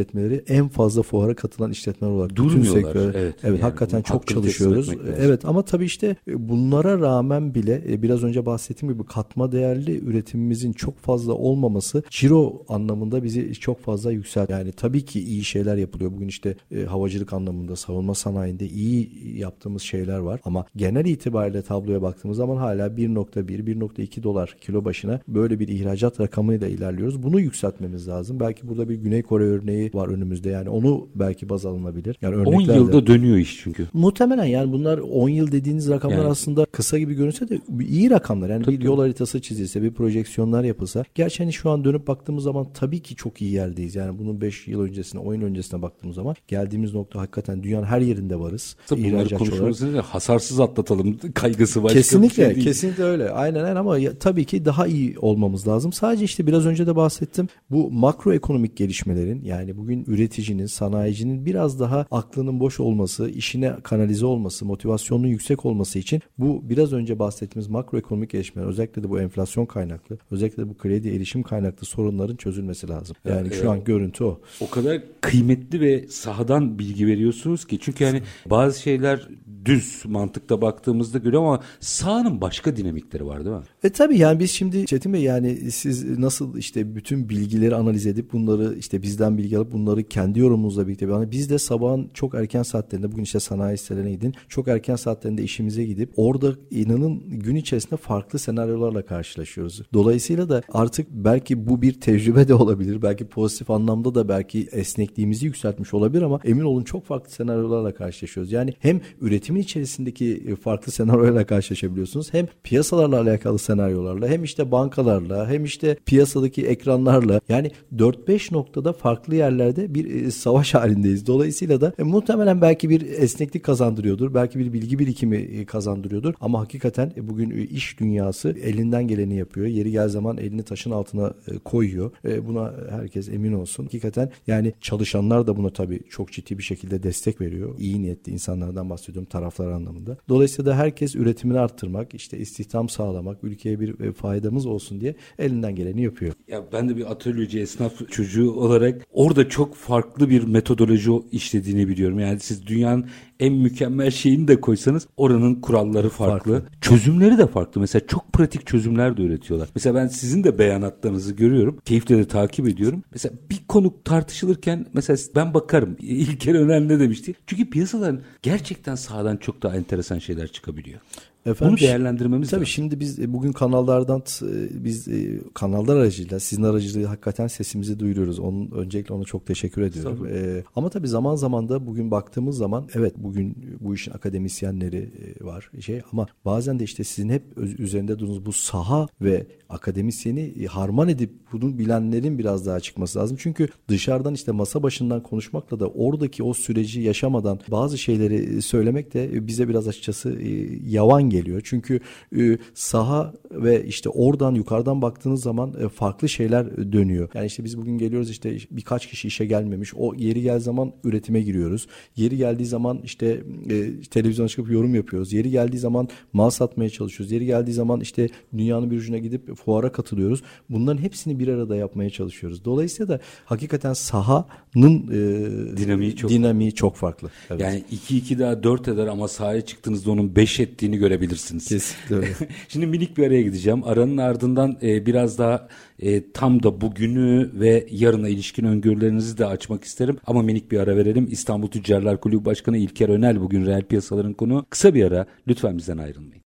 [0.03, 3.35] işletmeleri en fazla fuara katılan işletmeler olarak bütün Durmuyorlar, sektör- evet.
[3.43, 4.91] evet Yani hakikaten çok çalışıyoruz.
[5.19, 9.99] Evet ama tabii işte e, bunlara rağmen bile e, biraz önce bahsettiğim gibi katma değerli
[10.05, 14.51] üretimimizin çok fazla olmaması ciro anlamında bizi çok fazla yükselt.
[14.51, 16.13] Yani tabii ki iyi şeyler yapılıyor.
[16.13, 22.03] Bugün işte e, havacılık anlamında, savunma sanayinde iyi yaptığımız şeyler var ama genel itibariyle tabloya
[22.03, 27.23] baktığımız zaman hala 1.1 1.2 dolar kilo başına böyle bir ihracat rakamıyla ilerliyoruz.
[27.23, 28.41] Bunu yükseltmemiz lazım.
[28.41, 30.51] Belki burada bir Güney Kore örneği var önümüzde.
[30.51, 32.17] Yani onu belki baz alınabilir.
[32.23, 33.89] Yani 10 örnekler de- yılda dönüyor iş çünkü.
[33.93, 38.51] Muhtemelen yani bunlar 10 yıl dediğiniz rakamlar Yani- aslında kısa gibi görünse de iyi rakamlar.
[38.51, 41.05] Yani Tabii, bir yol haritası çizilse, bir projeksiyonlar yapılsa.
[41.15, 43.95] Gerçi hani şu an dönüp baktığımız zaman tabii ki çok iyi yerdeyiz.
[43.95, 48.01] Yani bunun 5 yıl öncesine, 10 yıl öncesine baktığımız zaman geldiğimiz nokta hakikaten dünyanın her
[48.01, 48.77] yerinde varız.
[48.87, 50.05] Tabii bunları İhracatçı olarak.
[50.05, 52.67] hasarsız atlatalım kaygısı başka Kesinlikle, şey değil.
[52.67, 53.31] kesinlikle öyle.
[53.31, 55.93] Aynen aynen ama ya, tabii ki daha iyi olmamız lazım.
[55.93, 57.49] Sadece işte biraz önce de bahsettim.
[57.71, 64.65] Bu makroekonomik gelişmelerin yani bugün üreticinin, sanayicinin biraz daha aklının boş olması, işine kanalize olması,
[64.65, 70.19] motivasyonunun yüksek olması için bu biraz önce bahsettiğimiz makroekonomik gelişmeler özellikle de bu enflasyon kaynaklı,
[70.31, 73.17] özellikle de bu kredi erişim kaynaklı sorunların çözülmesi lazım.
[73.29, 74.41] Yani Ya, şu an görüntü o.
[74.61, 77.79] O kadar kıymetli ve sahadan bilgi veriyorsunuz ki.
[77.81, 79.29] Çünkü hani bazı şeyler
[79.65, 83.63] düz mantıkta baktığımızda görüyor ama sahanın başka dinamikleri var değil mi?
[83.85, 88.33] E tabii yani biz şimdi Çetin Bey yani siz nasıl işte bütün bilgileri analiz edip
[88.33, 92.63] bunları işte bizden bilgi alıp bunları kendi yorumunuzla birlikte yani biz de sabahın çok erken
[92.63, 97.97] saatlerinde bugün işte sanayi sitelerine gidin çok erken saatlerinde işimize gidip orada inanın gün içerisinde
[97.97, 99.83] farklı senaryolarla karşılaşıyoruz.
[99.93, 103.03] Dolayısıyla da artık belki bu bir tecrübe de olabilir.
[103.03, 108.53] Belki pozitif anlamda da belki esnekliğimizi yükseltmiş olabilir ama emin olun çok farklı senaryolarla karşılaşıyoruz.
[108.53, 112.35] Yani hem üretim üretimin içerisindeki farklı senaryolarla karşılaşabiliyorsunuz.
[112.35, 119.37] Hem piyasalarla alakalı senaryolarla hem işte bankalarla hem işte piyasadaki ekranlarla yani 4-5 noktada farklı
[119.63, 121.27] yerlerde bir savaş halindeyiz.
[121.27, 124.35] Dolayısıyla da e, muhtemelen belki bir esneklik kazandırıyordur.
[124.35, 126.35] Belki bir bilgi birikimi kazandırıyordur.
[126.41, 129.67] Ama hakikaten bugün iş dünyası elinden geleni yapıyor.
[129.67, 132.11] Yeri gel zaman elini taşın altına koyuyor.
[132.25, 133.85] Buna herkes emin olsun.
[133.85, 137.75] Hakikaten yani çalışanlar da buna tabii çok ciddi bir şekilde destek veriyor.
[137.79, 140.17] İyi niyetli insanlardan bahsediyorum taraflar anlamında.
[140.29, 145.75] Dolayısıyla da herkes üretimini arttırmak, işte istihdam sağlamak, ülkeye bir e, faydamız olsun diye elinden
[145.75, 146.33] geleni yapıyor.
[146.49, 152.19] Ya ben de bir atölyeci esnaf çocuğu olarak orada çok farklı bir metodoloji işlediğini biliyorum.
[152.21, 153.07] Yani siz dünyanın
[153.41, 156.53] en mükemmel şeyini de koysanız oranın kuralları farklı.
[156.53, 156.69] farklı.
[156.81, 157.81] Çözümleri de farklı.
[157.81, 159.69] Mesela çok pratik çözümler de üretiyorlar.
[159.75, 161.79] Mesela ben sizin de beyanatlarınızı görüyorum.
[161.85, 163.03] Keyifle de takip ediyorum.
[163.13, 165.97] Mesela bir konu tartışılırken mesela ben bakarım.
[165.99, 167.35] İlker Öner ne demişti?
[167.47, 171.01] Çünkü piyasaların gerçekten sağdan çok daha enteresan şeyler çıkabiliyor.
[171.47, 172.67] Efendim, Bunu değerlendirmemiz tabii lazım.
[172.67, 178.39] şimdi biz e, bugün kanallardan e, biz e, kanallar aracıyla sizin aracılığıyla hakikaten sesimizi duyuruyoruz.
[178.39, 180.19] Onun öncelikle ona çok teşekkür ediyorum.
[180.19, 180.31] Tabii.
[180.33, 185.71] Ee, ama tabii zaman zaman da bugün baktığımız zaman evet bugün bu işin akademisyenleri var
[185.81, 187.43] şey ama bazen de işte sizin hep
[187.79, 193.37] üzerinde durduğunuz bu saha ve akademisyeni harman edip bunu bilenlerin biraz daha çıkması lazım.
[193.41, 199.47] Çünkü dışarıdan işte masa başından konuşmakla da oradaki o süreci yaşamadan bazı şeyleri söylemek de
[199.47, 200.39] bize biraz açıkçası
[200.87, 201.61] yavan geliyor.
[201.65, 202.01] Çünkü
[202.39, 207.29] e, saha ve işte oradan yukarıdan baktığınız zaman e, farklı şeyler dönüyor.
[207.35, 209.95] Yani işte biz bugün geliyoruz işte birkaç kişi işe gelmemiş.
[209.97, 211.87] O yeri gel zaman üretime giriyoruz.
[212.17, 215.33] Yeri geldiği zaman işte e, televizyona çıkıp yorum yapıyoruz.
[215.33, 217.33] Yeri geldiği zaman mal satmaya çalışıyoruz.
[217.33, 220.43] Yeri geldiği zaman işte dünyanın bir ucuna gidip fuara katılıyoruz.
[220.71, 222.65] Bunların hepsini bir arada yapmaya çalışıyoruz.
[222.65, 227.31] Dolayısıyla da hakikaten sahanın e, dinamiği çok dinamiği çok farklı.
[227.51, 227.61] Evet.
[227.61, 231.69] Yani 2-2 daha 4 eder ama sahaya çıktığınızda onun 5 ettiğini görebilirsiniz görebilirsiniz.
[231.69, 232.35] Kesinlikle öyle.
[232.69, 233.85] Şimdi minik bir araya gideceğim.
[233.85, 239.85] Aranın ardından e, biraz daha e, tam da bugünü ve yarına ilişkin öngörülerinizi de açmak
[239.85, 240.19] isterim.
[240.27, 241.29] Ama minik bir ara verelim.
[241.31, 244.67] İstanbul Tüccarlar Kulübü Başkanı İlker Önel bugün reel piyasaların konu.
[244.71, 245.27] Kısa bir ara.
[245.49, 246.43] Lütfen bizden ayrılmayın.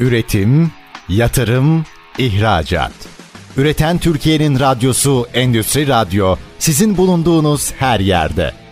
[0.00, 0.70] Üretim,
[1.08, 1.84] yatırım,
[2.18, 2.92] ihracat.
[3.56, 8.61] Üreten Türkiye'nin radyosu Endüstri Radyo sizin bulunduğunuz her yerde.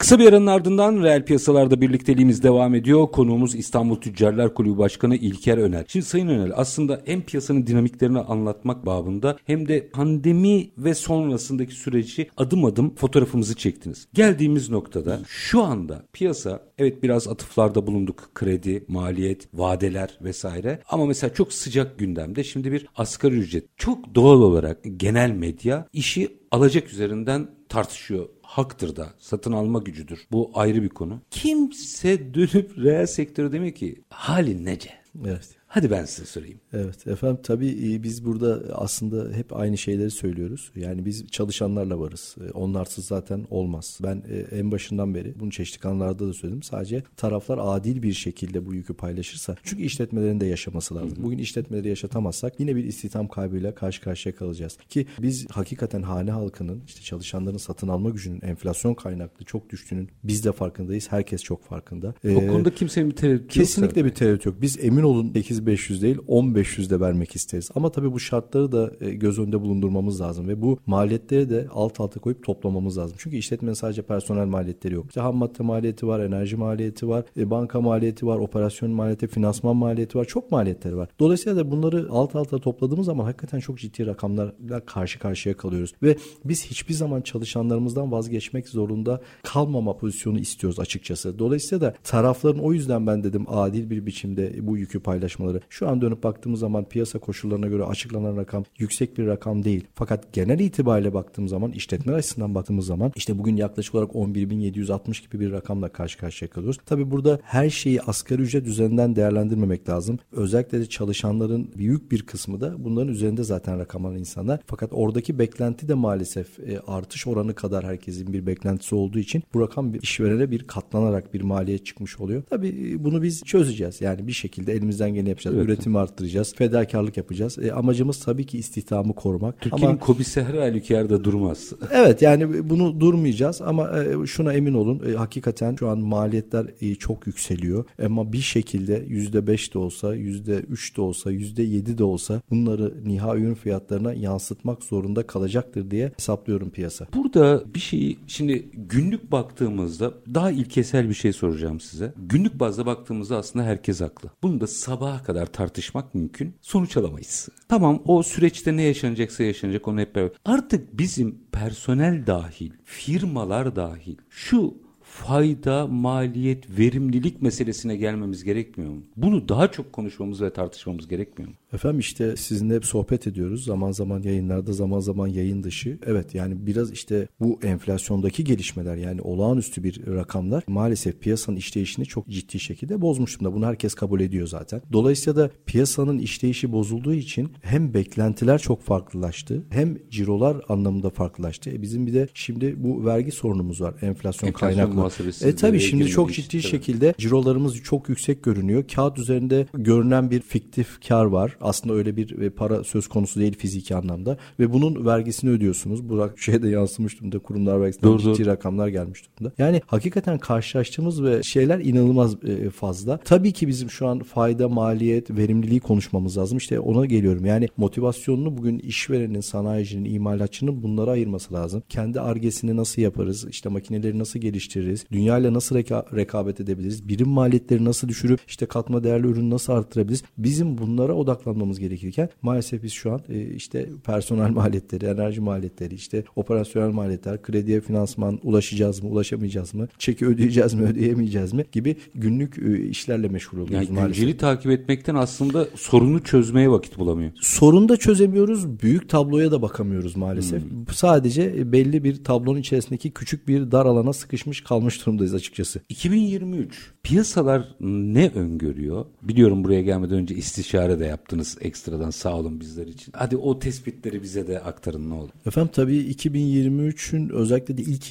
[0.00, 3.06] Kısa bir aranın ardından reel piyasalarda birlikteliğimiz devam ediyor.
[3.06, 5.84] Konuğumuz İstanbul Tüccarlar Kulübü Başkanı İlker Önel.
[5.88, 12.30] Şimdi Sayın Önel aslında hem piyasanın dinamiklerini anlatmak babında hem de pandemi ve sonrasındaki süreci
[12.36, 14.08] adım adım fotoğrafımızı çektiniz.
[14.14, 18.30] Geldiğimiz noktada şu anda piyasa evet biraz atıflarda bulunduk.
[18.34, 20.82] Kredi, maliyet, vadeler vesaire.
[20.88, 23.64] Ama mesela çok sıcak gündemde şimdi bir asgari ücret.
[23.76, 30.26] Çok doğal olarak genel medya işi alacak üzerinden tartışıyor haktır da satın alma gücüdür.
[30.32, 31.22] Bu ayrı bir konu.
[31.30, 34.90] Kimse dönüp reel sektörü demiyor ki halin nece?
[35.26, 35.59] Evet.
[35.72, 36.60] Hadi ben size sorayım.
[36.72, 40.70] Evet efendim tabii e, biz burada aslında hep aynı şeyleri söylüyoruz.
[40.76, 42.36] Yani biz çalışanlarla varız.
[42.48, 43.98] E, onlarsız zaten olmaz.
[44.02, 46.62] Ben e, en başından beri bunu çeşitli kanallarda da söyledim.
[46.62, 49.56] Sadece taraflar adil bir şekilde bu yükü paylaşırsa.
[49.62, 51.18] Çünkü işletmelerin de yaşaması lazım.
[51.22, 54.78] Bugün işletmeleri yaşatamazsak yine bir istihdam kaybıyla karşı karşıya kalacağız.
[54.88, 60.44] Ki biz hakikaten hane halkının işte çalışanların satın alma gücünün enflasyon kaynaklı çok düştüğünün biz
[60.44, 61.12] de farkındayız.
[61.12, 62.14] Herkes çok farkında.
[62.24, 63.50] O konuda kimsenin bir tereddüt yok.
[63.50, 64.54] Kesinlikle bir tereddüt yok.
[64.60, 67.70] Biz emin olun 8500 değil 10500 de vermek isteriz.
[67.74, 72.00] Ama tabii bu şartları da e, göz önünde bulundurmamız lazım ve bu maliyetleri de alt
[72.00, 73.16] alta koyup toplamamız lazım.
[73.20, 75.06] Çünkü işletmenin sadece personel maliyetleri yok.
[75.08, 79.76] İşte ham madde maliyeti var, enerji maliyeti var, e, banka maliyeti var, operasyon maliyeti, finansman
[79.76, 80.24] maliyeti var.
[80.24, 81.08] Çok maliyetleri var.
[81.18, 85.92] Dolayısıyla da bunları alt alta topladığımız zaman hakikaten çok ciddi rakamlarla karşı karşıya kalıyoruz.
[86.02, 91.38] Ve biz hiçbir zaman çalışanlarımızdan vazgeçmek zorunda kalmama pozisyonu istiyoruz açıkçası.
[91.38, 95.49] Dolayısıyla da tarafların o yüzden ben dedim adil bir biçimde bu yükü paylaşmaları.
[95.68, 99.84] Şu an dönüp baktığımız zaman piyasa koşullarına göre açıklanan rakam yüksek bir rakam değil.
[99.94, 105.40] Fakat genel itibariyle baktığım zaman işletme açısından baktığımız zaman işte bugün yaklaşık olarak 11.760 gibi
[105.40, 106.78] bir rakamla karşı karşıya kalıyoruz.
[106.86, 110.18] Tabi burada her şeyi asgari ücret üzerinden değerlendirmemek lazım.
[110.32, 114.60] Özellikle de çalışanların büyük bir kısmı da bunların üzerinde zaten rakamlanan insanlar.
[114.66, 119.60] Fakat oradaki beklenti de maalesef e, artış oranı kadar herkesin bir beklentisi olduğu için bu
[119.60, 122.42] rakam işverene bir katlanarak bir maliyet çıkmış oluyor.
[122.50, 124.00] Tabi e, bunu biz çözeceğiz.
[124.00, 125.56] Yani bir şekilde elimizden geleni yapacağız.
[125.56, 125.78] Evet.
[125.78, 126.54] Üretimi arttıracağız.
[126.54, 127.58] Fedakarlık yapacağız.
[127.58, 129.60] E, amacımız tabii ki istihdamı korumak.
[129.60, 131.72] Türkiye'nin Ama kobisi her halükarda durmaz.
[131.92, 136.94] Evet yani bunu durmayacağız ama e, şuna emin olun e, hakikaten şu an maliyetler e,
[136.94, 141.98] çok yükseliyor ama bir şekilde yüzde beş de olsa yüzde üç de olsa yüzde yedi
[141.98, 147.06] de olsa bunları nihai ürün fiyatlarına yansıtmak zorunda kalacaktır diye hesaplıyorum piyasa.
[147.14, 152.12] Burada bir şeyi şimdi günlük baktığımızda daha ilkesel bir şey soracağım size.
[152.16, 154.30] Günlük bazda baktığımızda aslında herkes haklı.
[154.42, 156.54] Bunu da sabaha kadar tartışmak mümkün.
[156.60, 157.48] Sonuç alamayız.
[157.68, 160.36] Tamam o süreçte ne yaşanacaksa yaşanacak onu hep beraber.
[160.44, 164.74] Artık bizim personel dahil, firmalar dahil şu
[165.10, 169.02] fayda, maliyet, verimlilik meselesine gelmemiz gerekmiyor mu?
[169.16, 171.56] Bunu daha çok konuşmamız ve tartışmamız gerekmiyor mu?
[171.72, 173.64] Efendim işte sizinle hep sohbet ediyoruz.
[173.64, 175.98] Zaman zaman yayınlarda, zaman zaman yayın dışı.
[176.06, 182.28] Evet yani biraz işte bu enflasyondaki gelişmeler yani olağanüstü bir rakamlar maalesef piyasanın işleyişini çok
[182.28, 183.56] ciddi şekilde bozmuş durumda.
[183.56, 184.82] Bunu herkes kabul ediyor zaten.
[184.92, 191.70] Dolayısıyla da piyasanın işleyişi bozulduğu için hem beklentiler çok farklılaştı hem cirolar anlamında farklılaştı.
[191.70, 193.94] E bizim bir de şimdi bu vergi sorunumuz var.
[194.02, 194.99] Enflasyon, Enflasyon kaynaklı.
[195.00, 198.84] Muhasebesi E tabii şimdi çok ciddi işte, şekilde cirolarımız çok yüksek görünüyor.
[198.94, 201.56] Kağıt üzerinde görünen bir fiktif kar var.
[201.60, 206.08] Aslında öyle bir e, para söz konusu değil fiziki anlamda ve bunun vergisini ödüyorsunuz.
[206.08, 208.46] Bu rak- şeye de yansımış durumda kurumlar vergisinden Doğru, ciddi doğru.
[208.46, 209.52] rakamlar gelmiş durumda.
[209.58, 213.16] Yani hakikaten karşılaştığımız ve şeyler inanılmaz e, fazla.
[213.16, 216.58] Tabii ki bizim şu an fayda, maliyet, verimliliği konuşmamız lazım.
[216.58, 217.44] İşte ona geliyorum.
[217.44, 221.82] Yani motivasyonunu bugün işverenin, sanayicinin, imalatçının bunlara ayırması lazım.
[221.88, 223.46] Kendi argesini nasıl yaparız?
[223.50, 224.89] İşte makineleri nasıl geliştiririz?
[225.12, 227.08] Dünyayla nasıl reka- rekabet edebiliriz?
[227.08, 230.22] Birim maliyetleri nasıl düşürüp işte katma değerli ürünü nasıl arttırabiliriz?
[230.38, 236.24] Bizim bunlara odaklanmamız gerekirken maalesef biz şu an e, işte personel maliyetleri, enerji maliyetleri, işte
[236.36, 239.88] operasyonel maliyetler, krediye finansman ulaşacağız mı, ulaşamayacağız mı?
[239.98, 241.64] Çeki ödeyeceğiz mi, ödeyemeyeceğiz mi?
[241.72, 244.16] gibi günlük e, işlerle meşgul oluyoruz Yani maalesef.
[244.16, 247.30] günceli takip etmekten aslında sorunu çözmeye vakit bulamıyor.
[247.40, 248.80] Sorunu da çözemiyoruz.
[248.82, 250.62] Büyük tabloya da bakamıyoruz maalesef.
[250.92, 255.80] Sadece belli bir tablonun içerisindeki küçük bir dar alana sıkışmış kalmış durumdayız açıkçası.
[255.88, 259.06] 2023 piyasalar ne öngörüyor?
[259.22, 263.12] Biliyorum buraya gelmeden önce istişare de yaptınız ekstradan sağ olun bizler için.
[263.16, 265.30] Hadi o tespitleri bize de aktarın ne olur.
[265.46, 268.10] Efendim tabii 2023'ün özellikle de ilk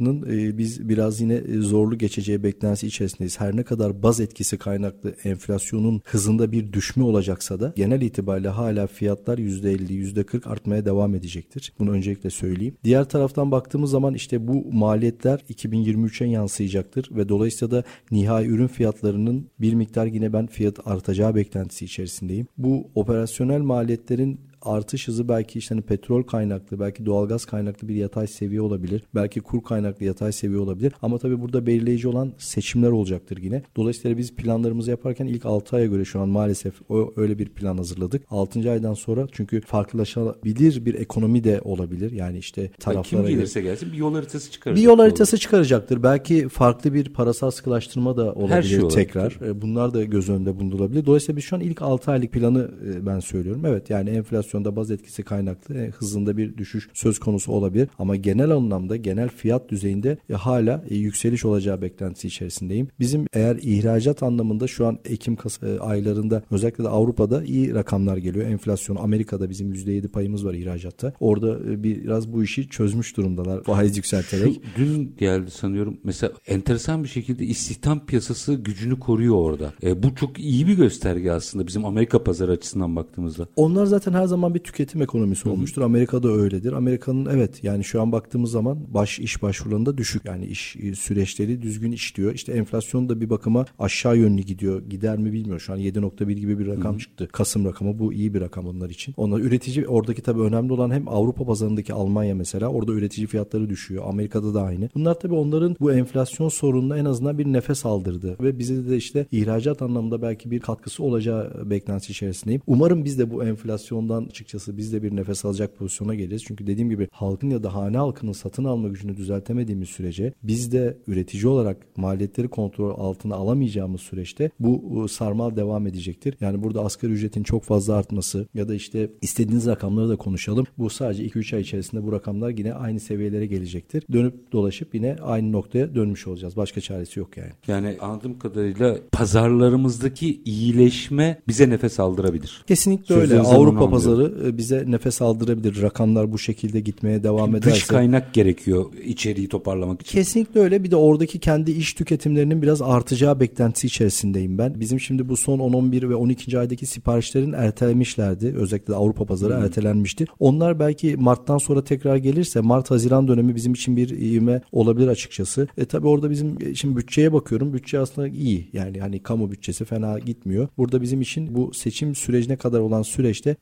[0.00, 3.40] yarısının e, biz biraz yine e, zorlu geçeceği beklentisi içerisindeyiz.
[3.40, 8.86] Her ne kadar baz etkisi kaynaklı enflasyonun hızında bir düşme olacaksa da genel itibariyle hala
[8.86, 11.72] fiyatlar %50, %40 artmaya devam edecektir.
[11.78, 12.76] Bunu öncelikle söyleyeyim.
[12.84, 19.46] Diğer taraftan baktığımız zaman işte bu maliyetler 2023'e yansıyacaktır ve dolayısıyla da nihai ürün fiyatlarının
[19.60, 22.46] bir miktar yine ben fiyat artacağı beklentisi içerisindeyim.
[22.58, 28.26] Bu operasyonel maliyetlerin artış hızı belki işte hani petrol kaynaklı, belki doğalgaz kaynaklı bir yatay
[28.26, 29.02] seviye olabilir.
[29.14, 30.92] Belki kur kaynaklı yatay seviye olabilir.
[31.02, 33.62] Ama tabii burada belirleyici olan seçimler olacaktır yine.
[33.76, 37.76] Dolayısıyla biz planlarımızı yaparken ilk 6 aya göre şu an maalesef o öyle bir plan
[37.76, 38.22] hazırladık.
[38.30, 38.70] 6.
[38.70, 42.12] aydan sonra çünkü farklılaşabilir bir ekonomi de olabilir.
[42.12, 44.76] Yani işte taraflara kim gelirse gelsin bir yol haritası çıkarır.
[44.76, 46.02] bir yol haritası çıkaracaktır.
[46.02, 48.94] Belki farklı bir parasal sıkılaştırma da olabilir şey olabilir.
[48.94, 49.38] tekrar.
[49.46, 51.06] E, Bunlar da göz önünde bulundurulabilir.
[51.06, 53.62] Dolayısıyla biz şu an ilk 6 aylık planı e, ben söylüyorum.
[53.66, 54.10] Evet yani
[54.50, 57.88] enflasyonda baz etkisi kaynaklı e, hızında bir düşüş söz konusu olabilir.
[57.98, 62.88] Ama genel anlamda genel fiyat düzeyinde e, hala e, yükseliş olacağı beklentisi içerisindeyim.
[63.00, 68.16] Bizim eğer ihracat anlamında şu an Ekim Kasım e, aylarında özellikle de Avrupa'da iyi rakamlar
[68.16, 68.46] geliyor.
[68.46, 71.12] Enflasyon Amerika'da bizim %7 payımız var ihracatta.
[71.20, 74.54] Orada e, biraz bu işi çözmüş durumdalar faiz yükselterek.
[74.54, 75.96] Şu dün geldi sanıyorum.
[76.04, 79.72] Mesela enteresan bir şekilde istihdam piyasası gücünü koruyor orada.
[79.82, 83.46] E, bu çok iyi bir gösterge aslında bizim Amerika pazarı açısından baktığımızda.
[83.56, 85.82] Onlar zaten her zaman bir tüketim ekonomisi olmuştur.
[85.82, 86.72] Amerika'da öyledir.
[86.72, 90.24] Amerika'nın evet yani şu an baktığımız zaman baş iş başvurularında düşük.
[90.24, 92.34] Yani iş e, süreçleri düzgün işliyor.
[92.34, 94.82] İşte enflasyon da bir bakıma aşağı yönlü gidiyor.
[94.90, 95.60] Gider mi bilmiyorum.
[95.60, 97.28] Şu an 7.1 gibi bir rakam çıktı.
[97.32, 99.14] Kasım rakamı bu iyi bir rakam onlar için.
[99.16, 104.04] Onlar üretici oradaki tabii önemli olan hem Avrupa pazarındaki Almanya mesela orada üretici fiyatları düşüyor.
[104.06, 104.88] Amerika'da da aynı.
[104.94, 109.26] Bunlar tabii onların bu enflasyon sorununa en azından bir nefes aldırdı ve bize de işte
[109.32, 112.62] ihracat anlamında belki bir katkısı olacağı beklentisi içerisindeyim.
[112.66, 116.44] Umarım biz de bu enflasyondan açıkçası biz de bir nefes alacak pozisyona geliriz.
[116.46, 120.98] Çünkü dediğim gibi halkın ya da hane halkının satın alma gücünü düzeltemediğimiz sürece biz de
[121.06, 126.36] üretici olarak maliyetleri kontrol altına alamayacağımız süreçte bu e, sarmal devam edecektir.
[126.40, 130.66] Yani burada asgari ücretin çok fazla artması ya da işte istediğiniz rakamları da konuşalım.
[130.78, 134.04] Bu sadece 2-3 ay içerisinde bu rakamlar yine aynı seviyelere gelecektir.
[134.12, 136.56] Dönüp dolaşıp yine aynı noktaya dönmüş olacağız.
[136.56, 137.50] Başka çaresi yok yani.
[137.68, 142.64] Yani anladığım kadarıyla pazarlarımızdaki iyileşme bize nefes aldırabilir.
[142.66, 143.26] Kesinlikle öyle.
[143.26, 145.82] Sözlerinizden onu Avrupa pazarı piyasaları e, bize nefes aldırabilir.
[145.82, 147.74] Rakamlar bu şekilde gitmeye devam ederse.
[147.74, 150.18] Dış kaynak gerekiyor içeriği toparlamak için.
[150.18, 150.84] Kesinlikle öyle.
[150.84, 154.80] Bir de oradaki kendi iş tüketimlerinin biraz artacağı beklentisi içerisindeyim ben.
[154.80, 156.58] Bizim şimdi bu son 10-11 ve 12.
[156.58, 158.54] aydaki siparişlerin ertelemişlerdi.
[158.56, 159.64] Özellikle Avrupa pazarı hmm.
[159.64, 160.24] ertelenmişti.
[160.38, 165.68] Onlar belki Mart'tan sonra tekrar gelirse Mart-Haziran dönemi bizim için bir ivme olabilir açıkçası.
[165.78, 167.72] E tabi orada bizim e, şimdi bütçeye bakıyorum.
[167.72, 168.68] Bütçe aslında iyi.
[168.72, 170.68] Yani hani kamu bütçesi fena gitmiyor.
[170.78, 173.56] Burada bizim için bu seçim sürecine kadar olan süreçte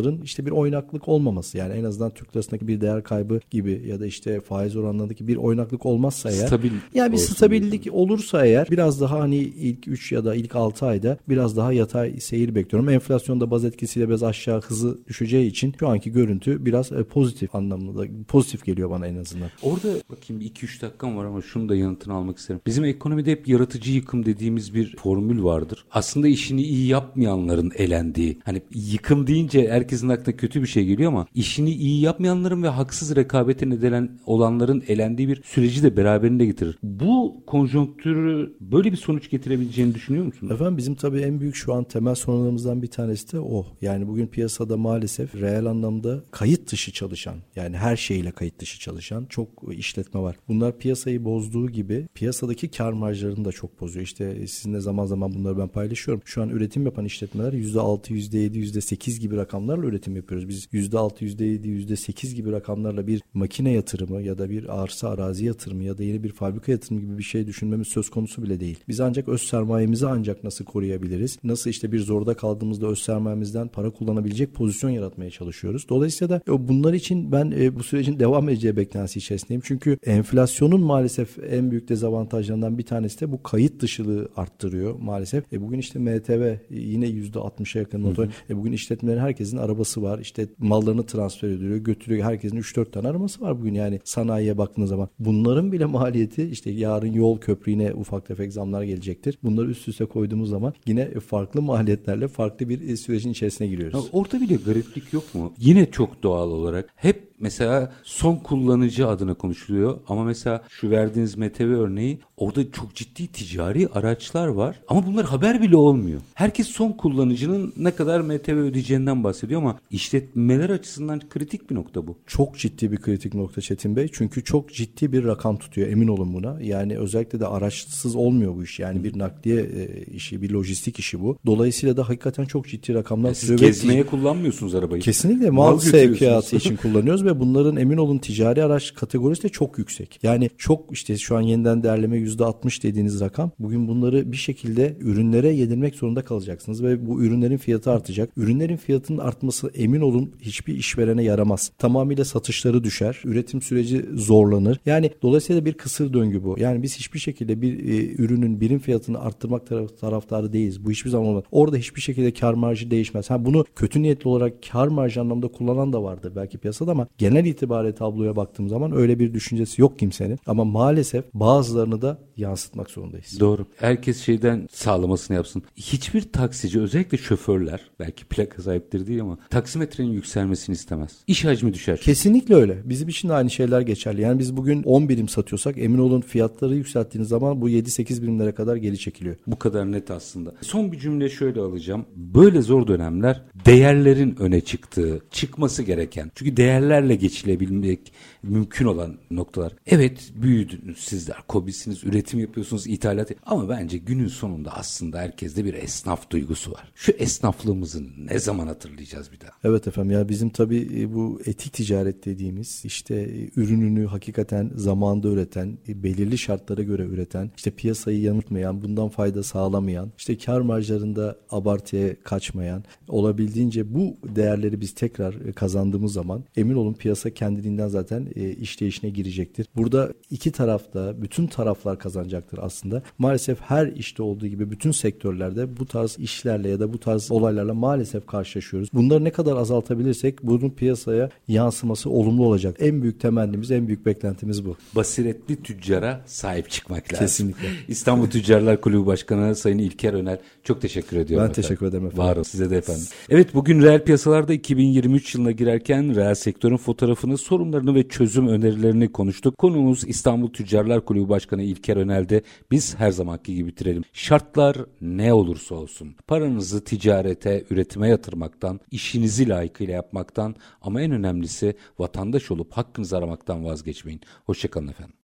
[0.00, 1.58] piyasaların işte bir oynaklık olmaması.
[1.58, 5.36] Yani en azından Türk lirasındaki bir değer kaybı gibi ya da işte faiz oranlarındaki bir
[5.36, 6.46] oynaklık olmazsa eğer.
[6.46, 8.02] Stabil yani bir stabillik diyorsun.
[8.02, 12.20] olursa eğer biraz daha hani ilk 3 ya da ilk 6 ayda biraz daha yatay
[12.20, 12.88] seyir bekliyorum.
[12.88, 18.04] Enflasyonda baz etkisiyle biraz aşağı hızı düşeceği için şu anki görüntü biraz e, pozitif anlamında
[18.28, 19.48] pozitif geliyor bana en azından.
[19.62, 22.60] Orada bakayım 2-3 dakikam var ama şunu da yanıtını almak isterim.
[22.66, 25.84] Bizim ekonomide hep yaratıcı yıkım dediğimiz bir formül vardır.
[25.90, 28.38] Aslında işini iyi yapmayanların elendiği.
[28.44, 29.60] Hani yıkım deyince
[29.90, 34.82] herkesin aklına kötü bir şey geliyor ama işini iyi yapmayanların ve haksız rekabete neden olanların
[34.88, 36.78] elendiği bir süreci de beraberinde getirir.
[36.82, 40.52] Bu konjonktürü böyle bir sonuç getirebileceğini düşünüyor musunuz?
[40.52, 43.66] Efendim bizim tabii en büyük şu an temel sorunlarımızdan bir tanesi de o.
[43.82, 49.26] Yani bugün piyasada maalesef reel anlamda kayıt dışı çalışan yani her şeyle kayıt dışı çalışan
[49.28, 50.36] çok işletme var.
[50.48, 54.04] Bunlar piyasayı bozduğu gibi piyasadaki kar marjlarını da çok bozuyor.
[54.04, 56.22] İşte sizinle zaman zaman bunları ben paylaşıyorum.
[56.24, 59.36] Şu an üretim yapan işletmeler %6, %7, %8 gibi
[59.80, 60.48] rakamlarla üretim yapıyoruz.
[60.48, 65.84] Biz %6, %7, %8 gibi rakamlarla bir makine yatırımı ya da bir arsa arazi yatırımı
[65.84, 68.78] ya da yeni bir fabrika yatırımı gibi bir şey düşünmemiz söz konusu bile değil.
[68.88, 71.38] Biz ancak öz sermayemizi ancak nasıl koruyabiliriz?
[71.44, 75.86] Nasıl işte bir zorda kaldığımızda öz sermayemizden para kullanabilecek pozisyon yaratmaya çalışıyoruz.
[75.88, 79.62] Dolayısıyla da e, bunlar için ben e, bu sürecin devam edeceği beklentisi içerisindeyim.
[79.64, 85.52] Çünkü enflasyonun maalesef en büyük dezavantajlarından bir tanesi de bu kayıt dışılığı arttırıyor maalesef.
[85.52, 88.26] E bugün işte MTV yine %60'a yakın motor.
[88.50, 90.18] E bugün işletmelerin herkesin arabası var.
[90.18, 92.24] İşte mallarını transfer ediyor, götürüyor.
[92.24, 95.08] Herkesin 3-4 tane arabası var bugün yani sanayiye baktığınız zaman.
[95.18, 99.38] Bunların bile maliyeti işte yarın yol köprü yine ufak tefek zamlar gelecektir.
[99.42, 104.08] Bunları üst üste koyduğumuz zaman yine farklı maliyetlerle farklı bir sürecin içerisine giriyoruz.
[104.12, 105.52] Orada bile gariplik yok mu?
[105.58, 111.62] Yine çok doğal olarak hep mesela son kullanıcı adına konuşuluyor ama mesela şu verdiğiniz MTV
[111.62, 116.20] örneği orada çok ciddi ticari araçlar var ama bunlar haber bile olmuyor.
[116.34, 122.18] Herkes son kullanıcının ne kadar MTV ödeyeceğinden bahsediyor ama işletmeler açısından kritik bir nokta bu.
[122.26, 126.34] Çok ciddi bir kritik nokta Çetin Bey çünkü çok ciddi bir rakam tutuyor emin olun
[126.34, 126.60] buna.
[126.62, 131.20] Yani özellikle de araçsız olmuyor bu iş yani bir nakliye e, işi bir lojistik işi
[131.20, 131.38] bu.
[131.46, 133.28] Dolayısıyla da hakikaten çok ciddi rakamlar.
[133.28, 135.02] Yani siz gezmeye kullanmıyorsunuz arabayı.
[135.02, 139.78] Kesinlikle mal, mal sevkiyatı için kullanıyoruz ve bunların emin olun ticari araç kategorisi de çok
[139.78, 140.18] yüksek.
[140.22, 143.50] Yani çok işte şu an yeniden değerleme %60 dediğiniz rakam.
[143.58, 148.30] Bugün bunları bir şekilde ürünlere yedirmek zorunda kalacaksınız ve bu ürünlerin fiyatı artacak.
[148.36, 151.72] Ürünlerin fiyatının artması emin olun hiçbir işverene yaramaz.
[151.78, 153.22] Tamamıyla satışları düşer.
[153.24, 154.80] Üretim süreci zorlanır.
[154.86, 156.56] Yani dolayısıyla bir kısır döngü bu.
[156.58, 160.84] Yani biz hiçbir şekilde bir e, ürünün birim fiyatını arttırmak taraf, taraftarı değiliz.
[160.84, 161.44] Bu hiçbir zaman olmaz.
[161.50, 163.30] Orada hiçbir şekilde kar marjı değişmez.
[163.30, 167.44] Ha bunu kötü niyetli olarak kar marjı anlamda kullanan da vardır belki piyasada ama genel
[167.44, 170.38] itibariyle tabloya baktığım zaman öyle bir düşüncesi yok kimsenin.
[170.46, 173.40] Ama maalesef bazılarını da yansıtmak zorundayız.
[173.40, 173.66] Doğru.
[173.76, 175.62] Herkes şeyden sağlamasını yapsın.
[175.76, 181.16] Hiçbir taksici özellikle şoförler belki plaka sahipleri değil ama taksimetrenin yükselmesini istemez.
[181.26, 182.00] İş hacmi düşer.
[182.00, 182.78] Kesinlikle öyle.
[182.84, 184.20] Bizim için de aynı şeyler geçerli.
[184.20, 188.76] Yani biz bugün 10 birim satıyorsak emin olun fiyatları yükselttiğiniz zaman bu 7-8 birimlere kadar
[188.76, 189.36] geri çekiliyor.
[189.46, 190.52] Bu kadar net aslında.
[190.60, 192.06] Son bir cümle şöyle alacağım.
[192.16, 196.30] Böyle zor dönemler değerlerin öne çıktığı, çıkması gereken.
[196.34, 198.12] Çünkü değerlerle geçilebilmek
[198.42, 199.72] mümkün olan noktalar.
[199.86, 203.30] Evet büyüdünüz sizler, kobisiniz, üretim yapıyorsunuz, ithalat.
[203.46, 206.92] Ama bence günün sonunda aslında herkeste bir esnaf duygusu var.
[206.94, 209.50] Şu esnaflığımızı ne zaman hatırlayacağız bir daha?
[209.64, 215.28] Evet efendim ya bizim tabii e, bu etik ticaret dediğimiz işte e, ürününü hakikaten zamanda
[215.28, 221.38] üreten, e, belirli şartlara göre üreten, işte piyasayı yanıltmayan, bundan fayda sağlamayan, işte kar marjlarında
[221.50, 228.50] abartıya kaçmayan, olabildiğince bu değerleri biz tekrar kazandığımız zaman emin olun piyasa kendiliğinden zaten e,
[228.50, 229.66] işleyişine girecektir.
[229.76, 233.02] Burada iki tarafta bütün taraflar kazanacaktır aslında.
[233.18, 237.74] Maalesef her işte olduğu gibi bütün sektörlerde bu tarz işlerle ya da bu tarz olaylarla
[237.74, 238.88] maalesef karşılaşıyoruz.
[238.92, 242.76] Bunları ne kadar azaltabilirsek bunun piyasaya yansıması olumlu olacak.
[242.80, 244.76] En büyük temennimiz, en büyük beklentimiz bu.
[244.96, 247.26] Basiretli tüccara sahip çıkmak lazım.
[247.26, 247.68] Kesinlikle.
[247.88, 251.46] İstanbul Tüccarlar Kulübü Başkanı Sayın İlker Önel çok teşekkür ediyorum.
[251.46, 251.62] Ben efendim.
[251.62, 252.24] teşekkür ederim efendim.
[252.24, 253.06] Var olun size de efendim.
[253.30, 259.12] Evet bugün reel piyasalarda 2023 yılına girerken reel sektörün fotoğrafını, sorunlarını ve çözümlerini çözüm önerilerini
[259.12, 259.58] konuştuk.
[259.58, 262.42] Konuğumuz İstanbul Tüccarlar Kulübü Başkanı İlker Önel'de.
[262.70, 264.02] Biz her zamanki gibi bitirelim.
[264.12, 266.14] Şartlar ne olursa olsun.
[266.26, 274.20] Paranızı ticarete, üretime yatırmaktan, işinizi layıkıyla yapmaktan ama en önemlisi vatandaş olup hakkınızı aramaktan vazgeçmeyin.
[274.44, 275.14] Hoşçakalın efendim.